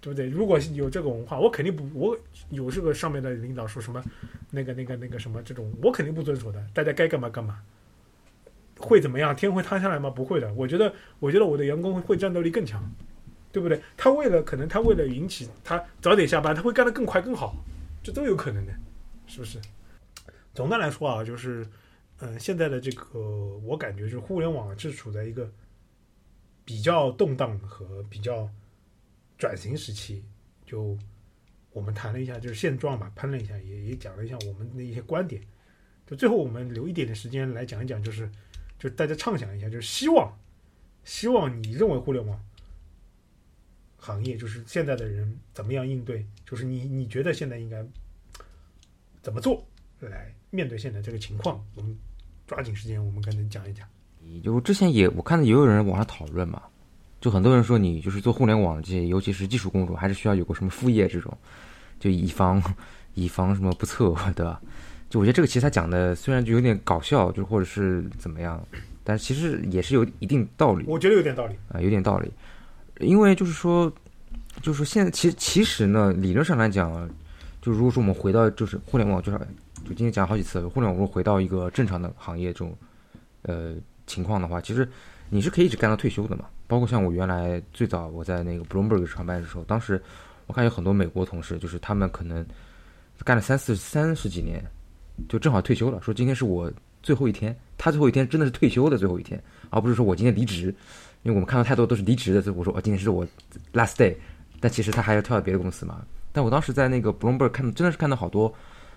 [0.00, 0.28] 对不对？
[0.28, 2.16] 如果有这个文化，我肯定不，我
[2.50, 4.00] 有这个上面的领导说什么，
[4.50, 6.62] 那个那个那个什么这种，我肯定不遵守的。
[6.72, 7.58] 大家该干嘛干嘛。
[8.76, 9.34] 会怎么样？
[9.34, 10.10] 天会塌下来吗？
[10.10, 10.52] 不会的。
[10.54, 12.82] 我觉得，我觉得我的员工会战斗力更强，
[13.50, 13.80] 对不对？
[13.96, 17.56] 他为了可能他为了引起他早点下班，他会干得更快更好，
[18.04, 18.72] 这都有可能的，
[19.26, 19.58] 是不是？
[20.52, 21.66] 总的来说啊，就是，
[22.18, 23.18] 嗯、现在的这个
[23.64, 25.50] 我感觉就是互联网是处在一个
[26.66, 28.46] 比较动荡和比较
[29.38, 30.22] 转型时期。
[30.66, 30.96] 就
[31.72, 35.42] 我们谈了一下就是现状吧，喷了一下，也也讲了一下我们的一些观点。
[36.06, 38.30] 就最后我们留一点点时间来讲一讲，就是
[38.78, 40.38] 就大家畅想一下，就是希望
[41.04, 42.38] 希望你认为互联网
[44.04, 47.82] 行业就是现在的人怎么样应对，就是你你觉得现在应该
[49.22, 49.64] 怎么做
[49.98, 51.58] 来面对现在这个情况？
[51.74, 51.96] 我们
[52.46, 53.88] 抓紧时间，我们跟人讲一讲。
[54.42, 56.62] 就之前也我看到也有人网上讨论嘛，
[57.18, 61.34] 就很多人说你就是做互联网这些，尤其是技术工种，还是需要有个什么副业这种，
[61.98, 62.62] 就以防
[63.14, 64.60] 以防什么不测，对吧？
[65.08, 68.62] 就我觉得这个其实他讲的虽然就有点搞笑，就或者是怎么样，
[69.02, 71.56] 但其实也是有一定道理我觉得有点道理。
[71.70, 72.30] 啊、有点道理。
[73.00, 73.92] 因为就是说，
[74.62, 77.08] 就是现在其其实呢，理论上来讲，
[77.60, 79.38] 就如果说我们回到就是互联网，就是
[79.84, 82.76] 就今天讲好几次，互联网如果回到一个正常的行业这种
[83.42, 83.74] 呃
[84.06, 84.88] 情况的话，其实
[85.28, 86.46] 你是可以一直干到退休的嘛。
[86.66, 90.02] 包括像我原来最早我在那个 Bloomberg 上班的时候，当时
[90.46, 92.44] 我看有很多美国同事，就是他们可能
[93.22, 94.64] 干了三四三十几年，
[95.28, 96.72] 就正好退休了，说今天是我
[97.02, 100.74] 最后一天，他最后一天真的是退休的最后一天，而不是说我今天离职，
[101.24, 103.26] 因为我们看到太多都是离职的，所以我说哦今天是我
[103.72, 104.14] last day，
[104.60, 106.04] 但其实他还要跳到别的公司嘛。
[106.32, 108.54] 但我当时在那个 Bloomberg 看，真的是看到好多，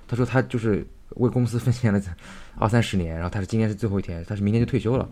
[0.07, 2.01] 他说他就是为公司奉献了
[2.57, 5.09] 二三十年，然后他是今天是最后一天，他是明天就退休了。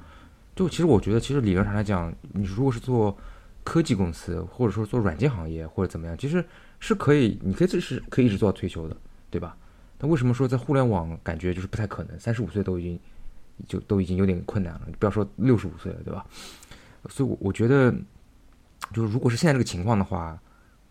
[0.55, 3.15] 就其实我觉得，其实理论上来讲，你如果是做
[3.63, 6.43] 科技公司，或者说做软件行业或者怎么样，其实
[6.79, 8.97] 是可以，你可以这是可以一直做到退休的，
[9.29, 9.55] 对吧？
[9.97, 12.19] 但为什么说在互联网感觉就是不太可能？
[12.19, 12.99] 三十五岁都已经
[13.67, 16.25] 就都已经有点困难了，不要说六十五岁了，对吧？
[17.09, 17.93] 所以我，我觉得
[18.93, 20.39] 就是如果是现在这个情况的话，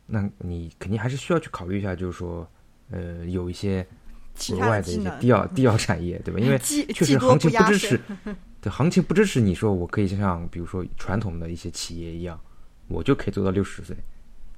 [0.06, 2.48] 那你肯定还是需要去考虑一下，就是说，
[2.90, 3.86] 呃，有一些
[4.34, 6.40] 其额外的一些他的技能，低要低要产业，对吧？
[6.40, 8.00] 因为 确实行情不支持，
[8.60, 12.38] 对行情不支持你说我可以像比如说传统的一些企业一样，
[12.88, 13.96] 我就可以做到六十岁，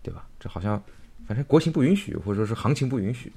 [0.03, 0.27] 对吧？
[0.41, 0.83] 这好像
[1.27, 3.33] 反正国情不允许，或者说是行情不允许。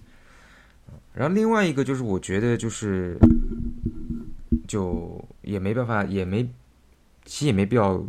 [0.91, 3.17] 嗯然后另外一个就是我觉得就是
[4.67, 6.47] 就也没办法，也没
[7.29, 8.03] 其实也没必要，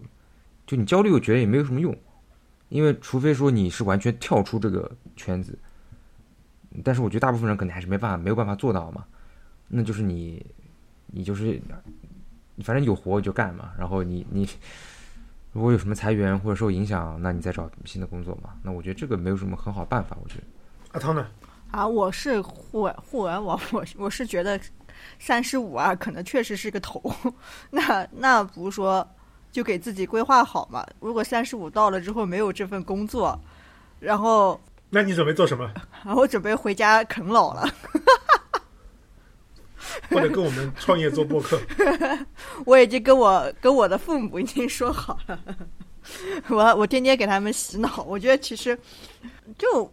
[0.66, 1.94] 就你焦虑，我觉得也没有什么用，
[2.70, 5.58] 因为除非说你是完全跳出这个圈子，
[6.82, 9.04] 但是我觉得大部分人肯定还是没办法没有办法做到嘛，
[9.68, 10.44] 那就是你
[11.08, 11.60] 你就是
[12.64, 14.48] 反正有活就干嘛，然后你你
[15.52, 18.54] 如果有什么裁员或者受影响，那你再找新的工作嘛。
[18.62, 20.44] 那我觉得这个没有什么很好办法，我觉得。
[20.92, 21.26] 阿汤呢？
[21.70, 24.58] 啊，我是互互联网，我我是觉得
[25.18, 27.02] 三十五啊，可能确实是个头。
[27.70, 29.06] 那那不是说
[29.52, 30.86] 就给自己规划好嘛？
[31.00, 33.38] 如果三十五到了之后没有这份工作，
[33.98, 35.70] 然后那你准备做什么？
[36.04, 37.68] 然后准备回家啃老了。
[40.08, 41.58] 或者跟我们创业做播客？
[42.64, 45.38] 我已经跟我跟我的父母已经说好了，
[46.48, 48.02] 我我天天给他们洗脑。
[48.04, 48.78] 我觉得其实
[49.58, 49.92] 就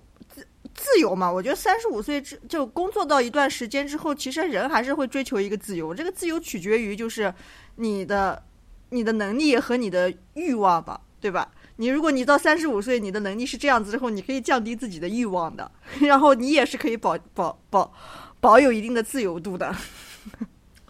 [0.77, 5.93] 自自由嘛，我觉得三十五岁之就工作到一段时间之后，其实人还是会追求一个自由。
[5.93, 7.31] 这个自由取决于就是
[7.75, 8.41] 你的
[8.89, 11.51] 你的能力和你的欲望吧，对吧？
[11.75, 15.69] 你如果你到三十五岁，你的能力是这样子之后，你可以降低自己的欲望的，
[16.01, 17.93] 然后你也是可以保保保
[18.39, 19.75] 保有一定的自由度的。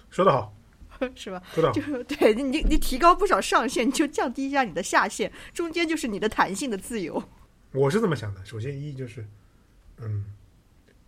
[0.09, 0.53] 说得好，
[1.15, 1.41] 是吧？
[1.53, 7.21] 知道就 对你你你提高不少上限，你就降低一下你的下限，中间就是你的弹性的自由。
[7.73, 8.45] 我是这么想的。
[8.45, 9.27] 首先一就是，
[10.01, 10.23] 嗯，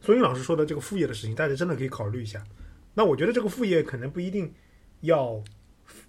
[0.02, 2.44] 孙云老师说的这个副业的事情，大家真的可以考虑一下。
[2.94, 4.52] 那我觉得这个副业可能不一定
[5.02, 5.42] 要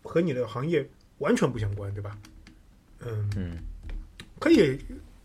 [0.03, 2.19] 和你的行业完全不相关，对吧？
[3.01, 3.59] 嗯嗯，
[4.39, 4.79] 可以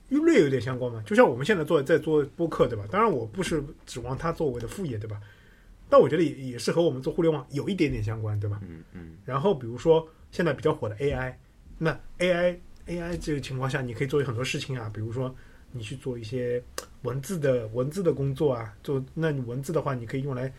[0.10, 1.02] 略有点相关嘛。
[1.06, 2.86] 就像我们现在做在做播客，对吧？
[2.92, 5.20] 当然我不是指望它作为的副业，对吧？
[5.90, 8.60] 但我觉得也也是和我们做互联网有一点点相关，对吧？
[8.68, 11.34] 嗯嗯然后比如说现在比较火的 AI，
[11.78, 15.34] 那 AI AI 这个情况下，你可以做很多事情啊，比如说
[15.72, 16.62] 你去做一些
[17.06, 20.52] 文字的文字的工作啊，做那你文字的话，你可以用来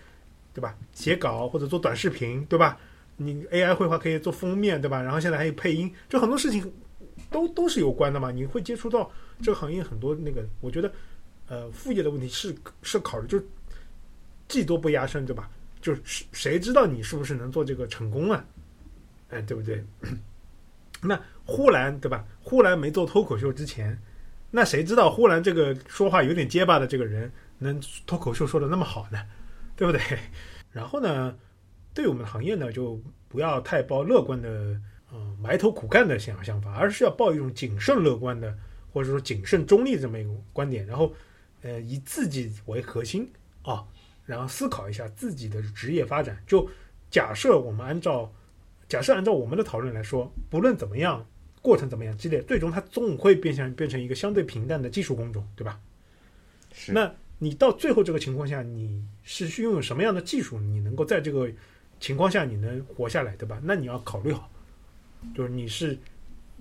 [0.55, 2.79] 对吧写稿或者做短视频，对吧？
[3.19, 5.03] 你 AI 绘画可以做封面，对吧？
[5.03, 6.73] 然后现在还有配音，就很多事情
[7.31, 8.31] 都都是有关的嘛。
[8.31, 9.11] 你会接触到
[9.43, 10.91] 这个行业很多那个，我觉得
[11.49, 13.47] 呃副业的问题是是考虑，就是
[14.49, 15.51] 技多不压身，对吧？
[15.81, 18.45] 就是谁知道你是不是能做这个成功啊？
[19.31, 19.85] 哎，对不对？
[21.03, 22.25] 那呼兰对吧？
[22.43, 23.97] 呼兰没做脱口秀之前，
[24.51, 29.19] 那谁知道呼兰这个说话有点结巴的这个人能脱口秀说的那么好呢？
[29.77, 30.01] 对不对？
[30.73, 31.37] 然后呢，
[31.93, 34.49] 对我们的行业呢，就不要太抱乐观的，
[35.13, 38.57] 嗯、埋头苦干的想想法，而是要抱一种谨慎乐观的，
[38.93, 41.13] 或者说谨慎中立这么一个观点，然后，
[41.63, 43.31] 呃，以自己为核心
[43.63, 43.85] 啊，
[44.25, 46.43] 然后思考一下自己的职业发展。
[46.47, 46.69] 就
[47.11, 48.33] 假设我们按照
[48.89, 51.27] 假设按照我们的讨论来说，不论怎么样，
[51.67, 55.81] 过程怎么样激烈，最终它总会变成变成一个相对平淡的技术工种，对吧？
[56.73, 61.51] 是那你到最后这个情况下，你是去拥有什么样的技术，你能够在这个
[61.99, 63.61] 情况下你能活下来，对吧？
[63.65, 64.49] 那你要考虑好，
[65.35, 65.99] 就是你是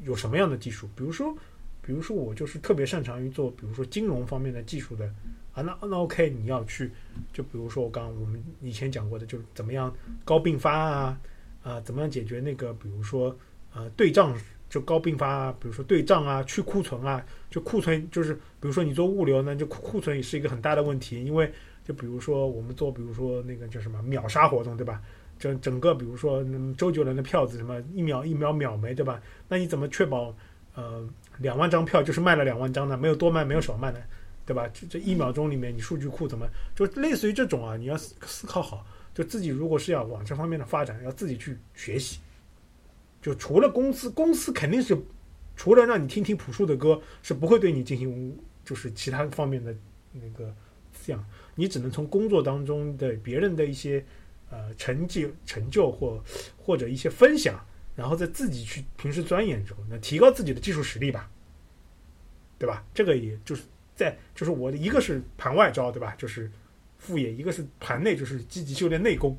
[0.04, 1.38] 有什么样的技术，比如说，
[1.84, 5.06] 比如说我就是特别擅长于做，比如说金融方面的技术的
[5.54, 6.90] 啊，那那 OK，你要去，
[7.32, 11.22] 就比如说我刚刚我们以前讲过的，就是怎么样高并发啊，
[11.64, 13.38] 啊，怎么样解决那个，比如说
[13.74, 14.38] 呃对账
[14.70, 21.52] 就高并发啊，比如说对账啊、去库存啊，就库存就是，比如说你做物流呢，就库库存也是一个很大的问题，因为
[21.84, 25.02] 就比如说我们做，比如说那个叫什么秒杀活动，对吧？
[25.38, 26.44] 整整个比如说
[26.78, 29.22] 周杰伦的票子什么一秒一秒秒没，对吧？
[29.48, 30.34] 那你怎么确保
[30.76, 31.08] 呃
[31.38, 32.98] 两万张票就是卖了两万张呢？
[32.98, 34.00] 没有多卖，没有少卖呢，
[34.46, 34.68] 对吧？
[34.74, 37.76] 这这一秒钟里面你数据库怎么就类似于这种啊？
[37.76, 42.20] 你要思思考好，就自己如果是要往这方面的发展，要自己去学习。
[43.26, 44.96] 就除了公司，公司肯定是
[45.56, 49.76] 除了让你听听朴树的歌，是不会对你进行就是其他方面的
[50.12, 50.56] 那个
[50.94, 51.26] 滋养。
[51.56, 54.06] 你只能从工作当中的别人的一些
[54.52, 56.24] 呃成绩、成就或
[56.56, 57.60] 或者一些分享，
[57.96, 61.28] 然后再自己去平时钻研之后，那提高自己的技术实力吧，
[62.60, 62.86] 对吧？
[62.94, 63.64] 这个也就是
[63.96, 66.14] 在就是我的一个是盘外招，对吧？
[66.16, 66.52] 就是
[67.00, 69.36] 副业，一个是盘内，就是积极修炼内功，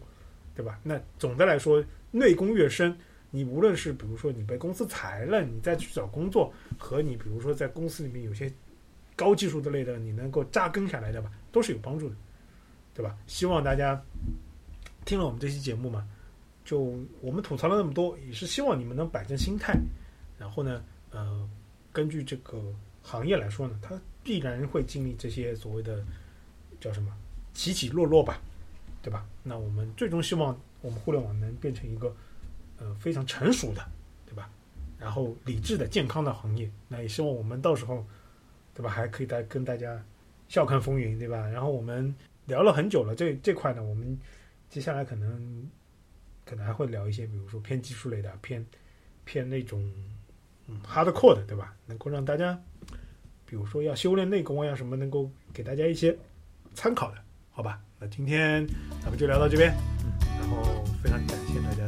[0.57, 0.77] 对吧？
[0.83, 2.99] 那总的来说，内功越深。
[3.37, 8.51] 你无论是比如说你被公司裁了，你再去找工作，和你比如说在公司里面有些
[9.15, 12.17] 高技术的类的，你能够扎根下来的吧，都是有帮助的，
[12.95, 13.15] 对吧？
[13.27, 14.03] 希望大家
[15.05, 16.09] 听了我们这期节目嘛，
[16.65, 19.79] 就我们吐槽了那么多，也是希望你们能摆正心态，
[20.39, 21.47] 然后呢，呃，
[21.93, 22.59] 根据这个
[23.03, 26.03] 行业来说呢，它必然会经历这些所谓的
[26.81, 27.15] 叫什么
[27.53, 28.41] 起起落落吧，
[29.03, 29.27] 对吧？
[29.43, 32.11] 那我们最终希望我们互联网能变成一个。
[32.79, 33.85] 呃，非常成熟的，
[34.27, 34.51] 对吧？
[34.99, 38.05] 然后理智的、健康的行业，那也希望我们到时候，
[38.75, 38.91] 对吧？
[38.91, 40.03] 还可以再跟大家
[40.49, 41.47] 笑看风云，对吧？
[41.49, 42.15] 然后我们
[42.47, 44.19] 聊了很久了，这这块呢，我们
[44.69, 45.71] 接下来可能
[46.45, 48.65] 可能还会聊一些，比如说偏技术类的、偏
[49.25, 49.93] 偏那种
[50.67, 51.75] 嗯 hardcore 的，对吧？
[51.87, 52.59] 能够让大家，
[53.47, 56.17] 比如说要修炼内功呀什么，能够给大家一些
[56.75, 57.19] 参考的，
[57.51, 57.81] 好吧？
[57.99, 58.67] 那今天
[59.03, 59.75] 咱们就聊到这边，
[60.05, 61.86] 嗯，然后非常感谢大家。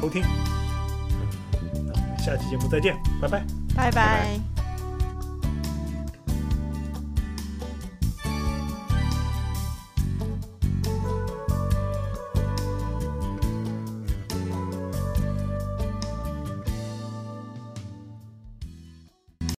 [0.00, 3.44] 收听，嗯，那我们下期节目再见，拜拜，
[3.76, 4.59] 拜拜。